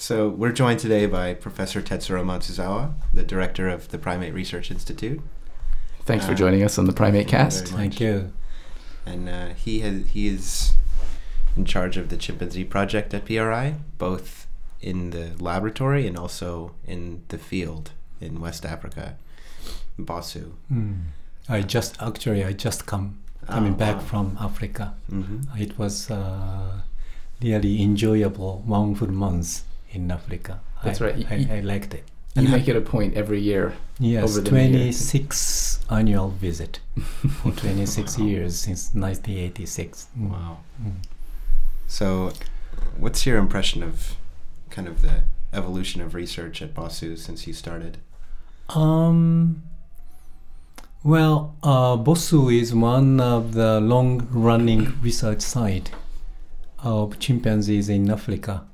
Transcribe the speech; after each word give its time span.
So 0.00 0.28
we're 0.28 0.52
joined 0.52 0.78
today 0.78 1.06
by 1.06 1.34
Professor 1.34 1.82
Tetsuro 1.82 2.22
Matsuzawa, 2.24 2.94
the 3.12 3.24
director 3.24 3.68
of 3.68 3.88
the 3.88 3.98
Primate 3.98 4.32
Research 4.32 4.70
Institute, 4.70 5.20
Thanks 6.04 6.24
for 6.24 6.32
Uh, 6.32 6.36
joining 6.36 6.62
us 6.62 6.78
on 6.78 6.86
the 6.86 6.92
Primate 6.94 7.28
thank 7.28 7.32
you 7.32 7.38
Cast. 7.38 7.66
Thank 7.68 8.00
you. 8.00 8.32
and 9.04 9.28
uh, 9.28 9.48
he 9.48 9.80
has 9.80 10.06
he 10.08 10.28
is 10.28 10.72
in 11.56 11.64
charge 11.66 11.96
of 11.98 12.08
the 12.08 12.16
chimpanzee 12.16 12.64
project 12.64 13.12
at 13.12 13.26
PRI, 13.26 13.74
both 13.98 14.46
in 14.80 15.10
the 15.10 15.32
laboratory 15.40 16.06
and 16.06 16.16
also 16.16 16.72
in 16.86 17.22
the 17.28 17.36
field 17.38 17.90
in 18.20 18.40
West 18.40 18.64
Africa, 18.64 19.16
Bossou. 19.98 20.52
Mm. 20.72 21.02
I 21.48 21.60
just 21.62 22.00
actually 22.00 22.42
I 22.44 22.52
just 22.52 22.86
come 22.86 23.18
coming 23.46 23.74
Oh, 23.74 23.76
back 23.76 23.96
wow. 23.96 24.02
from 24.10 24.38
Africa. 24.40 24.94
hmm 25.10 25.40
It 25.58 25.76
was 25.78 26.10
uh, 26.10 26.80
really 27.42 27.82
enjoyable 27.82 28.62
one 28.64 28.94
full 28.94 29.12
month 29.12 29.62
in 29.90 30.10
Africa. 30.10 30.60
That's 30.84 31.00
right. 31.00 31.14
I, 31.14 31.18
right. 31.18 31.32
I, 31.32 31.36
Y- 31.52 31.56
I 31.58 31.60
liked 31.60 31.94
it. 31.94 32.04
You 32.34 32.48
make 32.48 32.68
it 32.68 32.76
a 32.76 32.80
point 32.80 33.14
every 33.14 33.40
year. 33.40 33.74
Yes, 33.98 34.22
over 34.30 34.40
the 34.40 34.50
year. 34.56 34.68
26 34.68 35.80
annual 35.90 36.28
visit 36.30 36.78
for 37.42 37.50
26 37.50 38.16
Wow. 38.18 38.24
years 38.26 38.56
since 38.60 38.94
1986. 38.94 40.06
Mm. 40.16 40.30
Wow. 40.30 40.58
Mm. 40.80 40.92
So, 41.88 42.32
what's 42.96 43.26
your 43.26 43.38
impression 43.38 43.82
of 43.82 44.14
kind 44.70 44.86
of 44.86 45.02
the 45.02 45.22
evolution 45.52 46.00
of 46.00 46.14
research 46.14 46.62
at 46.62 46.74
Bossou 46.74 47.18
since 47.18 47.46
you 47.48 47.52
started? 47.52 47.98
Um, 48.68 49.62
well, 51.02 51.56
uh, 51.64 51.96
Bossou 51.96 52.52
is 52.56 52.72
one 52.74 53.18
of 53.20 53.54
the 53.54 53.80
long-running 53.80 55.00
research 55.00 55.40
site 55.40 55.90
of 56.80 57.18
chimpanzees 57.18 57.88
in 57.88 58.10
Africa. 58.10 58.64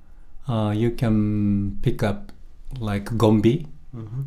Uh, 0.48 0.72
you 0.76 0.90
can 0.90 1.78
pick 1.82 2.02
up 2.02 2.32
like 2.78 3.16
Gombe, 3.16 3.66
Mm-hmm. 3.94 4.22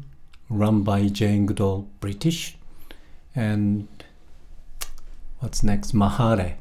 run 0.50 0.84
by 0.84 1.08
Jane 1.08 1.46
Goodall 1.46 1.90
British, 2.00 2.56
and 3.36 3.88
what's 5.40 5.62
next? 5.62 5.94
Mahale, 5.94 6.56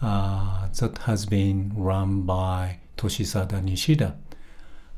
uh, 0.00 0.66
that 0.78 0.98
has 1.06 1.24
been 1.26 1.72
run 1.76 2.22
by 2.22 2.78
Toshisada 2.96 3.62
Nishida, 3.62 4.14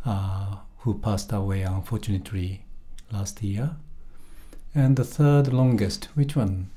uh, 0.07 0.57
who 0.79 0.95
passed 0.99 1.33
away 1.33 1.63
unfortunately 1.63 2.63
last 3.13 3.43
year. 3.43 3.77
And 4.75 4.97
the 4.97 5.05
third 5.05 5.53
longest, 5.53 6.07
which 6.15 6.35
one? 6.35 6.71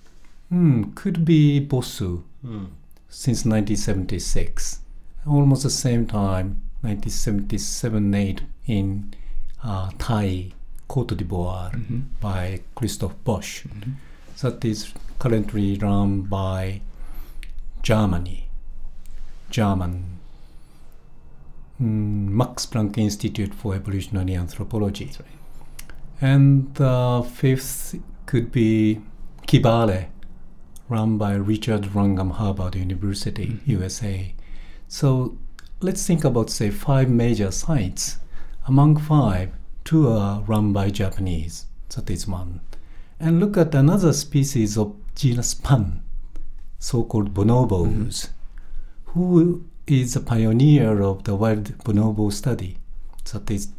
Hmm, 0.50 0.92
could 0.96 1.24
be 1.26 1.66
Bossou 1.66 2.24
Mm. 2.46 2.68
since 3.10 3.46
1976, 3.46 4.82
almost 5.26 5.64
the 5.64 5.70
same 5.70 6.06
time, 6.06 6.62
1977-8 6.84 8.42
in 8.66 9.14
uh, 9.64 9.90
Taï, 9.98 10.52
Cote 10.88 11.16
d'Ivoire 11.16 11.72
Mhm. 11.74 12.04
by 12.22 12.62
Christophe 12.76 13.16
Boesch. 13.26 13.66
Mhm. 13.68 13.94
That 14.42 14.64
is 14.64 14.94
currently 15.20 15.78
run 15.78 16.22
by 16.22 16.82
Germany, 17.84 18.48
German 19.50 20.04
mm, 21.80 22.30
Max 22.30 22.66
Planck 22.66 22.98
Institute 22.98 23.54
for 23.54 23.76
Evolutionary 23.76 24.36
Anthropology. 24.36 25.06
Right. 25.06 25.92
And 26.22 26.74
the 26.76 27.24
fifth 27.24 27.96
could 28.26 28.52
be 28.52 29.02
Kibale, 29.48 30.08
run 30.90 31.18
by 31.18 31.34
Richard 31.36 31.94
Wrangham 31.94 32.32
Harvard 32.32 32.76
University, 32.76 33.48
Mhm. 33.48 33.68
USA. 33.68 34.34
So 34.88 35.38
let's 35.80 36.06
think 36.06 36.24
about, 36.24 36.50
say, 36.50 36.70
five 36.70 37.10
major 37.10 37.52
sites. 37.52 38.18
Among 38.68 38.98
five, 38.98 39.52
two 39.84 40.10
are 40.10 40.42
run 40.42 40.74
by 40.74 40.90
Japanese. 40.90 41.68
That 41.96 42.10
is 42.10 42.28
one. 42.28 42.62
And 43.20 43.40
look 43.40 43.58
at 43.58 43.74
another 43.74 44.14
species 44.14 44.78
of 44.78 44.96
genus 45.16 45.54
Pan, 45.54 46.04
so-called 46.80 47.34
bonobos. 47.34 48.30
Mm-hmm. 49.08 49.12
Who 49.12 49.66
is 49.88 50.16
a 50.16 50.22
pioneer 50.22 51.02
of 51.02 51.24
the 51.24 51.36
wild 51.36 51.78
bonobo 51.80 52.32
study? 52.32 52.78
That 53.32 53.50
is, 53.50 53.70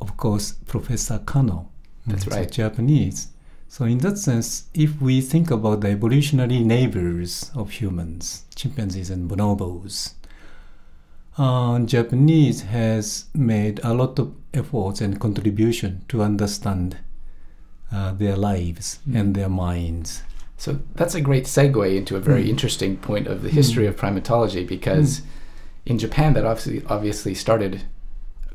of 0.00 0.16
course, 0.16 0.52
Professor 0.52 1.18
Kano. 1.18 1.70
That's 2.06 2.24
so 2.24 2.30
right. 2.30 2.50
Japanese. 2.50 3.28
So 3.68 3.84
in 3.84 3.98
that 3.98 4.18
sense, 4.18 4.64
if 4.74 5.00
we 5.00 5.20
think 5.20 5.50
about 5.50 5.80
the 5.80 5.88
evolutionary 5.88 6.60
neighbors 6.60 7.50
of 7.54 7.70
humans, 7.70 8.44
chimpanzees 8.54 9.10
and 9.10 9.30
bonobos, 9.30 10.14
uh, 11.38 11.78
Japanese 11.80 12.62
has 12.62 13.26
made 13.34 13.80
a 13.84 13.94
lot 13.94 14.18
of 14.18 14.34
efforts 14.52 15.00
and 15.00 15.20
contribution 15.20 16.04
to 16.08 16.22
understand 16.22 16.96
uh, 17.92 18.12
their 18.12 18.36
lives 18.36 18.98
Mm. 19.08 19.20
and 19.20 19.34
their 19.34 19.48
minds. 19.48 20.22
So 20.56 20.78
that's 20.94 21.14
a 21.14 21.20
great 21.20 21.44
segue 21.46 21.96
into 21.96 22.16
a 22.16 22.20
very 22.20 22.44
Mm. 22.44 22.50
interesting 22.50 22.96
point 22.98 23.26
of 23.26 23.42
the 23.42 23.48
history 23.48 23.84
Mm. 23.86 23.88
of 23.88 23.96
primatology 23.96 24.66
because 24.66 25.22
in 25.86 25.98
Japan 25.98 26.34
that 26.34 26.44
obviously 26.44 26.82
obviously 26.88 27.34
started 27.34 27.82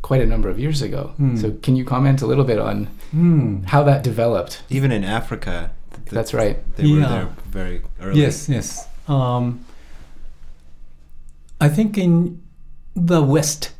quite 0.02 0.22
a 0.22 0.26
number 0.26 0.50
of 0.50 0.60
years 0.60 0.82
ago. 0.82 1.14
Mm. 1.20 1.38
So 1.42 1.52
can 1.64 1.76
you 1.76 1.84
comment 1.84 2.22
a 2.22 2.28
little 2.28 2.44
bit 2.46 2.60
on 2.60 2.88
Hmm. 3.12 3.64
how 3.66 3.82
that 3.84 4.04
developed? 4.04 4.62
Even 4.70 4.92
in 4.92 5.04
Africa, 5.04 5.72
th- 5.92 6.06
th- 6.06 6.12
That's 6.14 6.34
right. 6.34 6.58
They 6.76 6.92
were 6.92 7.00
there 7.00 7.30
very 7.52 7.82
early. 8.02 8.22
Yes, 8.22 8.48
yes. 8.48 8.88
Um, 9.08 9.60
I 11.60 11.70
think 11.70 11.98
in 11.98 12.40
the 12.96 13.22
West, 13.22 13.72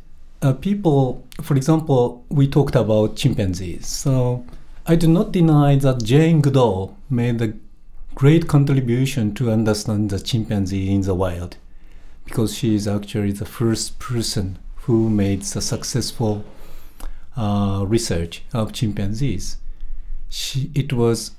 uh, 0.42 0.52
people, 0.52 1.26
for 1.42 1.56
example, 1.56 2.24
we 2.28 2.46
talked 2.46 2.74
about 2.76 3.16
chimpanzees. 3.16 3.86
So 3.86 4.44
I 4.86 4.94
do 4.94 5.08
not 5.08 5.32
deny 5.32 5.76
that 5.76 6.02
Jane 6.02 6.42
Goodall 6.42 6.96
made 7.08 7.40
a 7.40 7.54
great 8.14 8.46
contribution 8.46 9.34
to 9.34 9.50
understand 9.50 10.10
the 10.10 10.20
chimpanzee 10.20 10.94
in 10.94 11.00
the 11.00 11.14
wild, 11.14 11.56
because 12.24 12.54
she 12.56 12.74
is 12.74 12.86
actually 12.86 13.32
the 13.32 13.46
first 13.46 13.98
person 13.98 14.58
who 14.82 15.08
made 15.08 15.42
the 15.42 15.60
successful 15.60 16.44
uh, 17.36 17.84
research 17.86 18.42
of 18.52 18.72
chimpanzees. 18.72 19.56
She, 20.28 20.70
it 20.74 20.92
was 20.92 21.32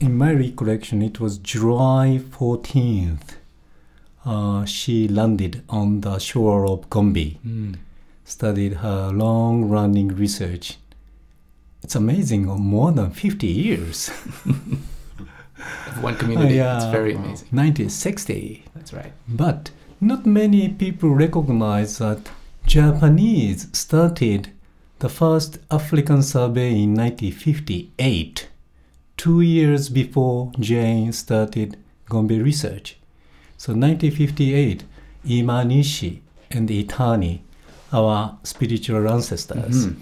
in 0.00 0.16
my 0.16 0.32
recollection, 0.32 1.00
it 1.02 1.20
was 1.20 1.38
July 1.38 2.20
14th. 2.22 3.36
Uh, 4.24 4.64
she 4.64 5.06
landed 5.08 5.62
on 5.68 6.00
the 6.00 6.18
shore 6.18 6.66
of 6.66 6.88
Gombe, 6.90 7.38
Mm. 7.46 7.76
studied 8.24 8.74
her 8.74 9.10
long 9.12 9.64
running 9.68 10.08
research. 10.08 10.78
It's 11.82 11.94
amazing, 11.94 12.48
uh, 12.48 12.56
more 12.56 12.90
than 12.92 13.10
50 13.10 13.46
years. 13.46 14.08
One 16.00 16.16
community. 16.16 16.54
yeah. 16.56 16.76
It's 16.76 16.86
very 16.86 17.14
amazing. 17.14 17.48
1960. 17.50 18.64
That's 18.74 18.92
right. 18.92 19.12
But 19.28 19.70
not 20.00 20.26
many 20.26 20.68
people 20.68 21.10
recognize 21.10 21.98
that 21.98 22.30
Japanese 22.66 23.68
started 23.72 24.50
the 24.98 25.08
first 25.08 25.58
African 25.70 26.22
survey 26.22 26.70
in 26.82 26.94
1958, 26.94 28.48
two 29.16 29.40
years 29.42 29.88
before 29.90 30.50
Jane 30.58 31.12
started 31.12 31.76
Gombe 32.08 32.38
research. 32.42 32.96
So 33.64 33.72
1958, 33.72 34.84
Imanishi 35.26 36.18
and 36.50 36.68
Itani, 36.68 37.40
our 37.94 38.36
spiritual 38.42 39.08
ancestors, 39.08 39.86
Mhm. 39.86 39.96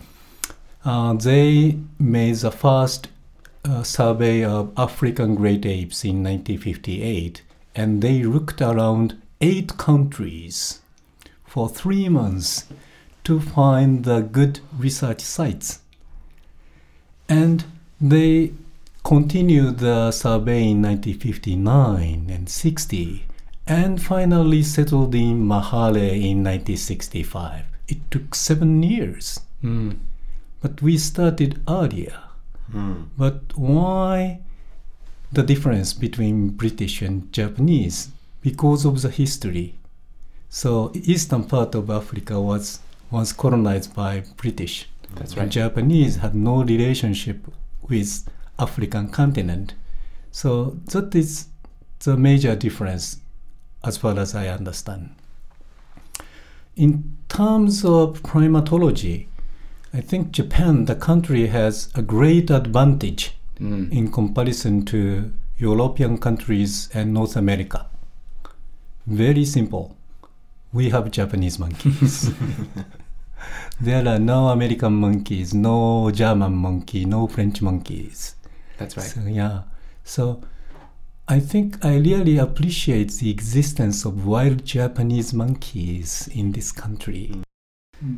uh, 0.85 1.13
they 1.13 1.79
made 1.97 2.35
the 2.39 2.51
first 2.51 3.07
uh, 3.65 3.85
survey 3.85 4.43
of 4.43 4.73
African 4.77 5.37
great 5.37 5.65
apes 5.65 6.05
in 6.05 6.25
1958, 6.25 7.43
and 7.77 8.03
they 8.03 8.25
looked 8.25 8.61
around 8.61 9.15
eight 9.41 9.77
countries 9.77 10.81
for 11.45 11.69
three 11.69 12.09
months 12.09 12.65
to 13.23 13.39
find 13.39 14.03
the 14.03 14.23
good 14.23 14.59
research 14.77 15.21
sites. 15.21 15.79
And 17.29 17.63
they 18.01 18.55
continued 19.05 19.79
the 19.79 20.11
survey 20.11 20.71
in 20.71 20.83
1959 20.83 22.29
and 22.29 22.49
60, 22.49 23.27
and 23.67 24.03
finally 24.03 24.63
settled 24.63 25.15
in 25.15 25.47
Mahale 25.47 26.11
in 26.13 26.43
1965. 26.43 27.65
It 27.89 28.11
took 28.11 28.35
seven 28.35 28.83
years, 28.83 29.41
Mm. 29.63 29.99
but 30.61 30.83
we 30.83 30.99
started 30.99 31.61
earlier. 31.69 32.19
Mm. 32.73 33.05
But 33.17 33.57
why 33.57 34.41
the 35.33 35.43
difference 35.43 35.93
between 35.93 36.51
British 36.51 37.03
and 37.03 37.33
Japanese? 37.33 38.11
Because 38.41 38.85
of 38.85 39.03
the 39.03 39.11
history. 39.11 39.79
So 40.49 40.91
eastern 40.95 41.45
part 41.45 41.75
of 41.75 41.91
Africa 41.91 42.41
was 42.41 42.81
was 43.11 43.33
colonized 43.33 43.95
by 43.95 44.25
British. 44.37 44.89
That's 45.15 45.33
And 45.33 45.43
right. 45.43 45.51
Japanese 45.51 46.17
had 46.17 46.35
no 46.35 46.63
relationship 46.65 47.47
with 47.83 48.27
African 48.59 49.11
continent. 49.11 49.75
So 50.31 50.79
that 50.93 51.15
is 51.15 51.47
the 52.05 52.17
major 52.17 52.57
difference 52.57 53.19
as 53.85 53.97
far 53.97 54.19
as 54.19 54.35
I 54.35 54.49
understand. 54.49 55.11
in 56.75 57.17
terms 57.29 57.85
of 57.85 58.23
primatology, 58.23 59.27
I 59.93 60.01
think 60.01 60.31
Japan, 60.33 60.87
the 60.87 60.95
country, 60.95 61.49
has 61.49 61.91
a 61.95 62.01
great 62.03 62.51
advantage 62.51 63.33
Mm. 63.61 63.93
in 63.93 64.11
comparison 64.11 64.85
to 64.87 65.31
European 65.59 66.17
countries 66.19 66.89
and 66.95 67.13
North 67.13 67.37
America. 67.37 67.87
Very 69.07 69.45
simple. 69.45 69.95
We 70.73 70.89
have 70.91 71.11
Japanese 71.11 71.59
monkeys. 71.59 72.31
there 73.81 74.09
are 74.09 74.19
no 74.19 74.49
American 74.49 74.95
monkeys, 74.95 75.53
no 75.55 76.11
German 76.11 76.55
monkey, 76.55 77.05
no 77.05 77.27
French 77.29 77.61
monkeys. 77.63 78.35
That's 78.79 78.97
right. 78.97 79.07
So, 79.07 79.21
yeah. 79.27 79.63
So 80.05 80.41
I 81.33 81.41
think 81.41 81.83
I 81.83 81.97
really 81.97 82.37
appreciate 82.37 83.11
the 83.13 83.31
existence 83.31 84.05
of 84.05 84.27
wild 84.27 84.67
Japanese 84.67 85.33
monkeys 85.33 86.29
in 86.35 86.53
this 86.53 86.71
country. 86.73 87.33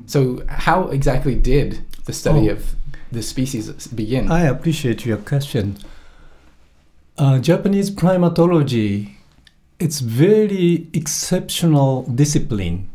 So, 0.06 0.42
how 0.48 0.88
exactly 0.88 1.36
did 1.36 1.84
the 2.06 2.12
study 2.12 2.50
Oh. 2.50 2.54
of 2.54 2.74
the 3.12 3.22
species 3.22 3.70
begin? 3.86 4.32
I 4.32 4.40
appreciate 4.54 5.06
your 5.06 5.18
question. 5.18 5.76
Uh, 7.16 7.38
Japanese 7.38 7.88
primatology, 7.92 9.10
it's 9.78 10.00
very 10.00 10.88
exceptional 10.92 12.02
discipline. 12.02 12.88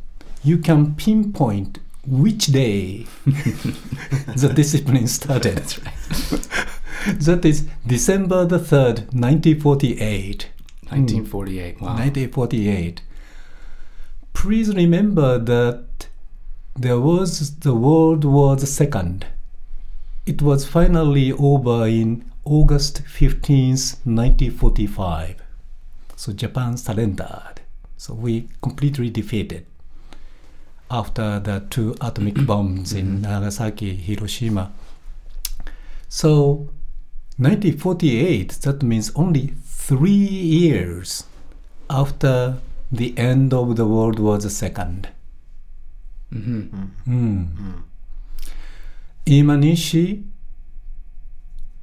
You 0.44 0.58
can 0.58 0.96
pinpoint 0.96 1.80
which 2.06 2.48
day 2.48 3.06
the 4.36 4.52
discipline 4.54 5.08
started. 5.08 5.56
That's 5.56 5.80
right. 5.80 6.66
That 7.08 7.46
is 7.46 7.68
December 7.88 8.46
the 8.46 8.60
3rd, 8.60 9.14
1948. 9.14 10.50
1948. 10.90 11.82
Wow. 11.82 11.88
1948. 11.88 13.02
Please 14.34 14.76
remember 14.76 15.40
that 15.40 16.08
there 16.76 17.00
was 17.00 17.60
the 17.60 17.74
World 17.74 18.26
War 18.26 18.58
II. 18.58 19.20
It 20.26 20.42
was 20.42 20.66
finally 20.66 21.32
over 21.32 21.88
in 21.88 22.30
August 22.44 23.04
15th, 23.06 23.98
1945. 24.06 25.36
So 26.18 26.34
Japan 26.34 26.76
surrendered. 26.76 27.62
So 27.96 28.14
we 28.14 28.50
completely 28.62 29.10
defeated 29.10 29.66
after 30.92 31.40
the 31.40 31.66
two 31.70 31.96
atomic 32.02 32.46
bombs 32.46 32.92
in 32.92 33.22
Nagasaki, 33.22 33.96
Hiroshima. 33.96 34.72
So 36.10 36.70
1948, 37.40 38.52
that 38.64 38.84
means 38.84 39.12
only 39.16 39.54
three 39.64 40.10
years 40.12 41.24
after 41.90 42.58
the 42.92 43.18
end 43.18 43.54
of 43.54 43.78
the 43.78 43.86
World 43.86 44.20
War 44.20 44.38
II. 44.38 45.04
hmm 46.32 46.62
Hmm. 47.06 47.44
Imanishi, 49.26 50.24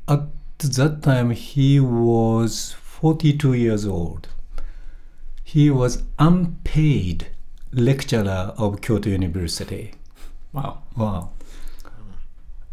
at 0.07 0.29
that 0.59 1.03
time, 1.03 1.31
he 1.31 1.81
was 1.81 2.73
42 2.73 3.55
years 3.55 3.87
old. 3.87 4.29
He 5.43 5.71
was 5.71 6.03
unpaid 6.19 7.29
lecturer 7.73 8.53
of 8.59 8.83
Kyoto 8.83 9.09
University. 9.09 9.93
Wow. 10.53 10.83
Wow. 10.97 11.31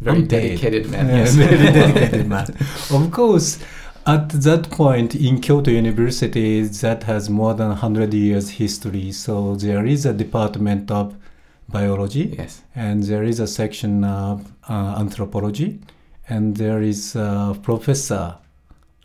Very 0.00 0.18
Unpaid. 0.18 0.60
dedicated 0.60 0.90
man. 0.90 1.08
Yes. 1.08 1.34
very 1.34 1.56
dedicated 1.56 2.26
man. 2.28 2.46
Of 2.90 3.10
course, 3.10 3.58
at 4.06 4.28
that 4.28 4.70
point 4.70 5.14
in 5.14 5.40
Kyoto 5.40 5.70
University, 5.70 6.62
that 6.62 7.04
has 7.04 7.30
more 7.30 7.54
than 7.54 7.68
100 7.68 8.12
years 8.12 8.50
history. 8.50 9.12
So 9.12 9.56
there 9.56 9.86
is 9.86 10.04
a 10.04 10.12
department 10.12 10.90
of 10.90 11.16
biology, 11.68 12.34
yes. 12.36 12.62
and 12.74 13.02
there 13.04 13.22
is 13.22 13.40
a 13.40 13.46
section 13.46 14.04
of 14.04 14.52
uh, 14.68 14.96
anthropology, 14.98 15.80
and 16.28 16.56
there 16.56 16.82
is 16.82 17.16
a 17.16 17.58
professor 17.62 18.36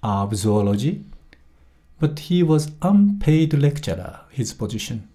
of 0.03 0.35
zoology. 0.35 1.05
But 1.99 2.19
he 2.19 2.43
was 2.43 2.71
unpaid 2.81 3.53
lecturer, 3.53 4.21
his 4.29 4.53
position. 4.53 5.07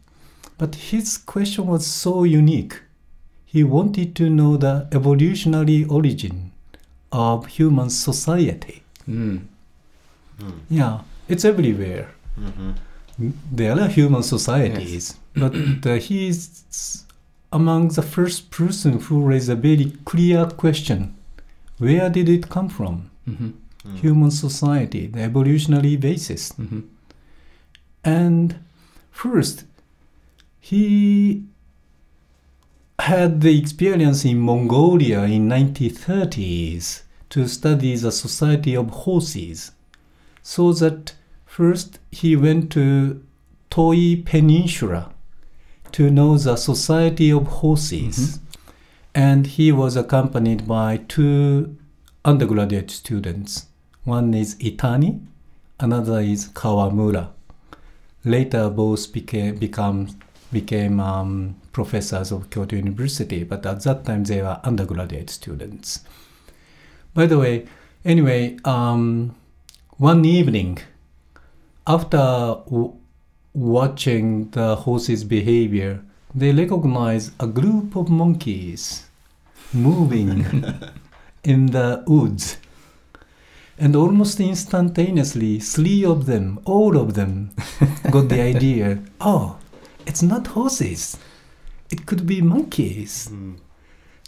But 0.56 0.74
his 0.76 1.18
question 1.18 1.66
was 1.66 1.86
so 1.86 2.24
unique. 2.24 2.80
He 3.54 3.62
wanted 3.62 4.16
to 4.16 4.28
know 4.28 4.56
the 4.56 4.88
evolutionary 4.90 5.84
origin 5.84 6.50
of 7.12 7.46
human 7.46 7.88
society. 7.88 8.82
Mm. 9.08 9.42
Yeah, 10.68 11.02
it's 11.28 11.44
everywhere. 11.44 12.08
Mm-hmm. 12.36 13.30
There 13.52 13.78
are 13.80 13.86
human 13.86 14.24
societies, 14.24 15.14
but 15.36 15.54
uh, 15.86 15.94
he 16.06 16.26
is 16.26 17.04
among 17.52 17.90
the 17.90 18.02
first 18.02 18.50
person 18.50 18.98
who 18.98 19.20
raised 19.22 19.48
a 19.48 19.54
very 19.54 19.92
clear 20.04 20.46
question: 20.46 21.14
Where 21.78 22.10
did 22.10 22.28
it 22.28 22.50
come 22.50 22.68
from? 22.68 23.10
hmm 23.24 23.50
Human 24.02 24.32
society, 24.32 25.06
the 25.06 25.20
evolutionary 25.20 25.96
basis. 25.96 26.50
hmm 26.56 26.80
And 28.02 28.56
first, 29.12 29.64
he 30.60 31.44
had 32.98 33.40
the 33.40 33.58
experience 33.58 34.24
in 34.24 34.38
Mongolia 34.38 35.22
in 35.24 35.48
1930s 35.48 37.02
to 37.30 37.48
study 37.48 37.96
the 37.96 38.12
society 38.12 38.76
of 38.76 38.90
horses. 38.90 39.72
So 40.42 40.72
that 40.74 41.14
first 41.44 41.98
he 42.10 42.36
went 42.36 42.70
to 42.72 43.22
Toi 43.70 44.22
Peninsula 44.24 45.10
to 45.92 46.10
know 46.10 46.36
the 46.38 46.56
society 46.56 47.30
of 47.30 47.46
horses. 47.46 48.40
And 49.14 49.46
he 49.46 49.70
was 49.70 49.96
accompanied 49.96 50.66
by 50.66 50.96
two 51.08 51.76
undergraduate 52.24 52.90
students. 52.90 53.66
One 54.02 54.34
is 54.34 54.56
Itani, 54.56 55.24
another 55.78 56.20
is 56.20 56.48
Kawamura. 56.48 57.28
Later, 58.24 58.70
both 58.70 59.12
became 59.12 59.56
become 59.56 60.08
became 60.50 60.98
um, 60.98 61.56
professors 61.74 62.32
of 62.32 62.48
Kyoto 62.48 62.76
University, 62.76 63.44
but 63.44 63.66
at 63.66 63.82
that 63.82 64.06
time 64.06 64.24
they 64.24 64.40
were 64.40 64.58
undergraduate 64.64 65.28
students. 65.28 66.00
By 67.12 67.26
the 67.26 67.38
way, 67.38 67.66
anyway, 68.04 68.56
um, 68.64 69.34
one 69.98 70.24
evening, 70.24 70.78
after 71.86 72.56
watching 73.52 74.50
the 74.50 74.76
horses' 74.76 75.24
behavior, 75.24 76.02
they 76.34 76.52
recognized 76.52 77.32
a 77.38 77.46
group 77.46 77.94
of 77.96 78.08
monkeys 78.08 79.06
moving 79.72 80.46
in 81.44 81.66
the 81.66 82.02
woods. 82.06 82.56
And 83.76 83.96
almost 83.96 84.38
instantaneously, 84.38 85.58
three 85.58 86.04
of 86.04 86.26
them, 86.26 86.60
all 86.64 86.96
of 86.96 87.14
them, 87.14 87.50
got 88.10 88.28
the 88.28 88.40
idea 88.54 89.00
oh, 89.20 89.58
it's 90.06 90.22
not 90.22 90.46
horses, 90.48 91.16
it 91.90 92.06
could 92.06 92.26
be 92.26 92.40
monkeys. 92.42 93.30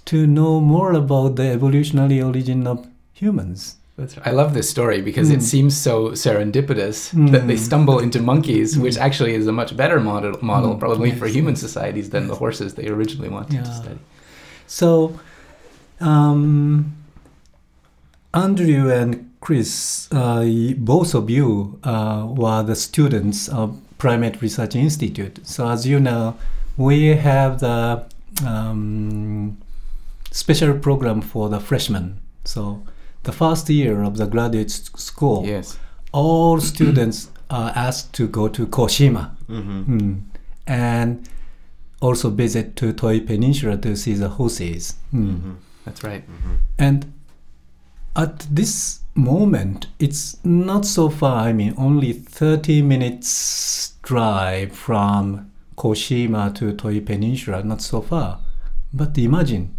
To 0.06 0.26
know 0.26 0.60
more 0.60 0.92
about 0.92 1.34
the 1.36 1.48
evolutionary 1.48 2.22
origin 2.22 2.66
of 2.66 2.86
humans. 3.12 3.76
That's 3.96 4.16
right. 4.16 4.26
I 4.28 4.30
love 4.30 4.52
this 4.54 4.68
story 4.70 5.00
because 5.00 5.30
it 5.30 5.38
Mm. 5.40 5.42
seems 5.42 5.76
so 5.76 6.10
serendipitous 6.10 7.12
Mm. 7.14 7.30
that 7.32 7.46
they 7.48 7.56
stumble 7.56 7.98
into 7.98 8.20
monkeys, 8.22 8.78
which 8.78 8.96
actually 8.98 9.34
is 9.34 9.46
a 9.48 9.52
much 9.52 9.75
better 9.76 9.98
model, 10.00 10.38
model 10.42 10.75
Mm. 10.75 10.78
probably 10.78 11.10
for 11.12 11.26
human 11.26 11.56
societies 11.56 12.10
than 12.10 12.28
the 12.28 12.34
horses 12.36 12.75
they 12.75 12.86
originally 12.88 13.30
wanted 13.30 13.64
to 13.64 13.72
study. 13.75 13.98
So, 14.66 15.18
um, 16.00 16.92
Andrew 18.34 18.90
and 18.92 19.30
Chris, 19.40 20.08
uh, 20.12 20.44
both 20.76 21.14
of 21.14 21.30
you 21.30 21.78
uh, 21.82 22.26
were 22.28 22.62
the 22.62 22.76
students 22.76 23.48
of 23.48 23.78
Primate 23.98 24.42
Research 24.42 24.76
Institute. 24.76 25.40
So, 25.44 25.68
as 25.68 25.86
you 25.86 25.98
know, 25.98 26.34
we 26.76 27.09
have 27.16 27.61
the 27.61 28.04
um, 28.47 29.56
special 30.30 30.78
program 30.78 31.21
for 31.21 31.49
the 31.49 31.61
freshmen. 31.61 32.21
So, 32.45 32.83
the 33.23 33.33
first 33.33 33.68
year 33.68 34.02
of 34.02 34.16
the 34.16 34.26
graduate 34.26 34.71
school, 34.71 35.45
Yes. 35.47 35.78
all 36.12 36.61
students 36.61 37.30
are 37.50 37.73
asked 37.75 38.12
to 38.14 38.28
go 38.28 38.49
to 38.49 38.66
Koshima. 38.66 39.37
Mm-hmm. 39.49 39.99
Mm. 39.99 40.21
And 40.66 41.28
also 42.00 42.30
visit 42.30 42.76
to 42.76 42.92
Toi 42.92 43.21
Peninsula 43.21 43.76
to 43.78 43.97
see 43.97 44.14
the 44.14 44.28
horses. 44.28 44.95
Mm. 45.14 45.26
Mm-hmm. 45.26 45.52
That's 45.85 46.02
right. 46.04 46.25
And 46.78 47.12
at 48.16 48.40
this 48.50 49.00
moment, 49.14 49.87
it's 49.99 50.37
not 50.45 50.85
so 50.85 51.09
far. 51.09 51.47
I 51.49 51.52
mean, 51.52 51.75
only 51.78 52.12
30 52.12 52.83
minutes 52.83 53.95
drive 54.02 54.73
from 54.73 55.50
Koshima 55.76 56.54
to 56.54 56.73
Toi 56.73 57.00
Peninsula, 57.00 57.62
not 57.62 57.80
so 57.83 58.00
far. 58.00 58.40
But 58.92 59.16
imagine, 59.18 59.75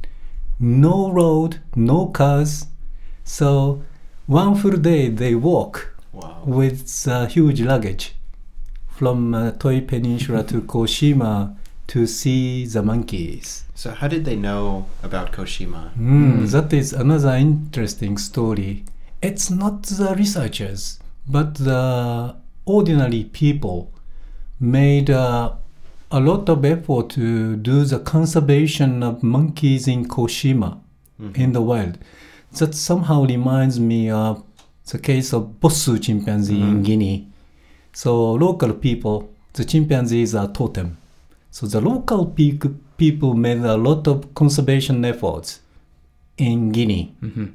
no 0.59 1.11
road, 1.11 1.59
no 1.75 2.07
cars. 2.07 2.67
So 3.23 3.83
one 4.27 4.55
full 4.55 4.77
day 4.77 5.09
they 5.09 5.35
walk 5.35 5.93
Wow. 6.13 6.41
with 6.45 7.07
uh, 7.07 7.27
huge 7.27 7.61
luggage 7.61 8.13
from 8.87 9.33
uh, 9.35 9.51
Toi 9.51 9.81
Peninsula 9.81 10.43
to 10.45 10.61
Koshima 10.73 11.55
to 11.87 12.07
see 12.07 12.65
the 12.65 12.81
monkeys. 12.81 13.63
So 13.75 13.91
how 13.91 14.07
did 14.07 14.25
they 14.25 14.35
know 14.35 14.87
about 15.03 15.31
Koshima? 15.31 15.91
Mm. 15.95 16.49
That 16.51 16.73
is 16.73 16.93
another 16.93 17.35
interesting 17.35 18.17
story. 18.17 18.83
It's 19.21 19.49
not 19.51 19.83
the 19.83 20.15
researchers, 20.17 20.99
but 21.27 21.55
the 21.55 22.35
ordinary 22.65 23.23
people 23.25 23.91
made 24.59 25.09
uh, 25.11 25.51
a 26.11 26.19
lot 26.19 26.47
of 26.49 26.63
effort 26.63 27.09
to 27.09 27.55
do 27.57 27.83
the 27.83 27.99
conservation 27.99 29.03
of 29.03 29.21
monkeys 29.23 29.87
in 29.87 30.05
Koshima 30.07 30.77
Mhm. 31.19 31.37
in 31.37 31.51
the 31.53 31.61
wild. 31.61 31.97
That 32.59 32.73
somehow 32.73 33.25
reminds 33.25 33.79
me 33.79 34.09
of 34.09 34.41
the 34.91 34.97
case 34.99 35.33
of 35.33 35.59
Bossou 35.59 35.99
chimpanzee 35.99 36.61
in 36.61 36.77
Mhm. 36.79 36.83
Guinea. 36.85 37.27
So 37.93 38.33
local 38.33 38.73
people, 38.73 39.27
the 39.53 39.65
chimpanzees 39.65 40.33
are 40.33 40.47
totem. 40.47 40.97
So 41.51 41.67
the 41.67 41.81
local 41.81 42.25
pe- 42.25 42.57
people 42.97 43.33
made 43.33 43.59
a 43.65 43.75
lot 43.75 44.07
of 44.07 44.33
conservation 44.33 45.03
efforts 45.03 45.59
in 46.37 46.71
Guinea. 46.71 47.11
hmm 47.21 47.45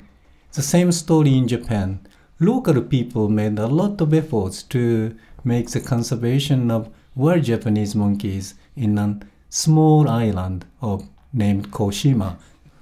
The 0.54 0.62
same 0.62 0.92
story 0.92 1.34
in 1.38 1.48
Japan. 1.48 2.00
Local 2.38 2.82
people 2.82 3.28
made 3.30 3.58
a 3.58 3.66
lot 3.66 4.00
of 4.02 4.12
efforts 4.12 4.62
to 4.64 5.12
make 5.44 5.70
the 5.70 5.80
conservation 5.80 6.70
of 6.70 6.88
wild 7.14 7.44
Japanese 7.44 7.94
monkeys 7.94 8.54
in 8.76 8.98
a 8.98 9.20
small 9.48 10.08
island 10.08 10.64
of 10.80 11.08
named 11.32 11.70
Koshima. 11.70 12.36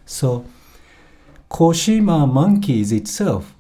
So 0.07 0.45
Koshima 1.51 2.31
monkeys 2.31 2.93
itself, 2.93 3.55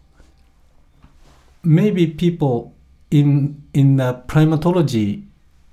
maybe 1.62 2.06
people 2.06 2.74
in 3.10 3.62
in 3.74 3.96
the 3.96 4.22
primatology 4.26 5.24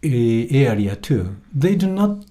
uh, 0.04 0.56
area 0.56 0.96
too, 0.96 1.38
they 1.54 1.76
do 1.76 1.88
not 1.88 2.26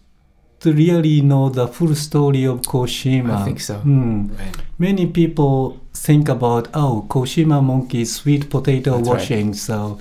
really 0.67 1.21
know 1.23 1.49
the 1.49 1.67
full 1.69 1.95
story 1.95 2.45
of 2.45 2.61
Koshima. 2.63 3.37
I 3.37 3.45
think 3.45 3.61
so. 3.61 3.79
Hmm. 3.79 4.29
Right. 4.37 4.57
Many 4.79 5.07
people 5.07 5.81
think 5.95 6.29
about 6.29 6.69
oh 6.75 7.07
Koshima 7.09 7.63
monkey 7.65 8.05
sweet 8.05 8.51
potato 8.51 8.97
That's 8.97 9.09
right. 9.09 9.15
washing 9.19 9.55
so 9.55 9.99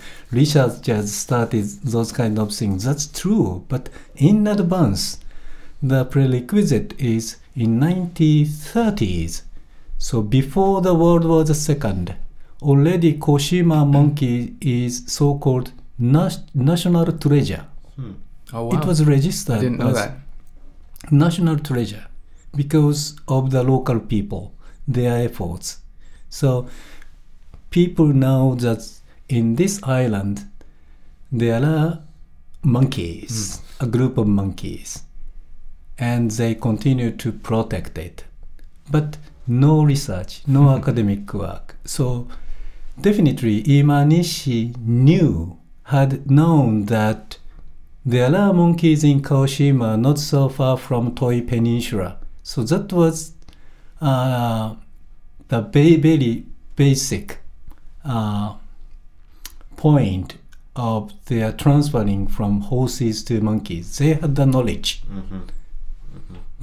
just 0.82 1.14
started 1.20 1.64
those 1.84 2.12
kind 2.12 2.38
of 2.38 2.54
things 2.54 2.84
that's 2.84 3.08
true 3.08 3.64
but 3.70 3.88
in 4.18 4.46
advance 4.46 5.20
the 5.82 6.04
prerequisite 6.06 6.94
is 7.00 7.38
in 7.56 7.80
1930s 7.80 9.44
so 9.98 10.22
before 10.22 10.82
the 10.82 10.94
world 10.94 11.24
war 11.26 11.44
II 11.48 12.08
already 12.62 13.14
Koshima 13.18 13.90
monkey 13.90 14.56
is 14.62 15.04
so-called 15.08 15.72
nas- 15.98 16.40
national 16.54 17.06
treasure 17.14 17.66
Hmm. 17.96 18.12
Oh 18.54 18.66
wow! 18.66 18.78
it 18.78 18.86
was 18.86 19.06
registered 19.06 19.56
I 19.56 19.60
didn't 19.62 19.80
know 19.80 19.88
as 19.88 19.96
that. 19.96 20.18
National 21.12 21.60
treasure 21.60 22.08
because 22.56 23.16
of 23.28 23.52
the 23.52 23.64
local 23.64 24.00
people, 24.00 24.54
their 24.88 25.26
efforts. 25.26 25.80
So 26.30 26.68
people 27.70 28.08
know 28.08 28.56
that 28.56 28.88
in 29.30 29.56
this 29.56 29.82
island 29.84 30.50
there 31.32 31.64
are 31.64 32.02
monkeys, 32.64 33.60
hmm. 33.60 33.86
a 33.86 33.88
group 33.88 34.18
of 34.18 34.28
monkeys, 34.28 35.04
and 35.98 36.32
they 36.32 36.56
continue 36.56 37.12
to 37.12 37.32
protect 37.32 37.98
it. 37.98 38.24
But 38.90 39.18
no 39.48 39.84
research, 39.84 40.42
no 40.48 40.64
hmm. 40.64 40.78
academic 40.80 41.34
work. 41.34 41.76
So 41.86 42.28
definitely 43.00 43.64
Imanishi 43.64 44.78
knew, 44.78 45.58
had 45.84 46.30
known 46.30 46.86
that 46.86 47.38
there 48.06 48.36
are 48.36 48.54
monkeys 48.54 49.04
in 49.04 49.22
Koshima, 49.22 50.00
not 50.00 50.20
so 50.20 50.48
far 50.50 50.78
from 50.78 51.16
Toi 51.16 51.42
Peninsula. 51.42 52.18
So 52.44 52.64
that 52.64 52.94
was 52.94 53.34
uh, 54.02 54.76
the 55.48 55.62
very, 55.62 55.96
very 55.98 56.46
basic 56.76 57.40
uh, 58.04 58.54
point 59.78 60.36
of 60.76 61.12
their 61.26 61.52
transferring 61.54 62.28
from 62.28 62.62
horses 62.62 63.24
to 63.24 63.42
monkeys. 63.42 63.98
They 63.98 64.14
had 64.14 64.36
the 64.36 64.46
knowledge, 64.46 65.02
Mhm. 65.10 65.42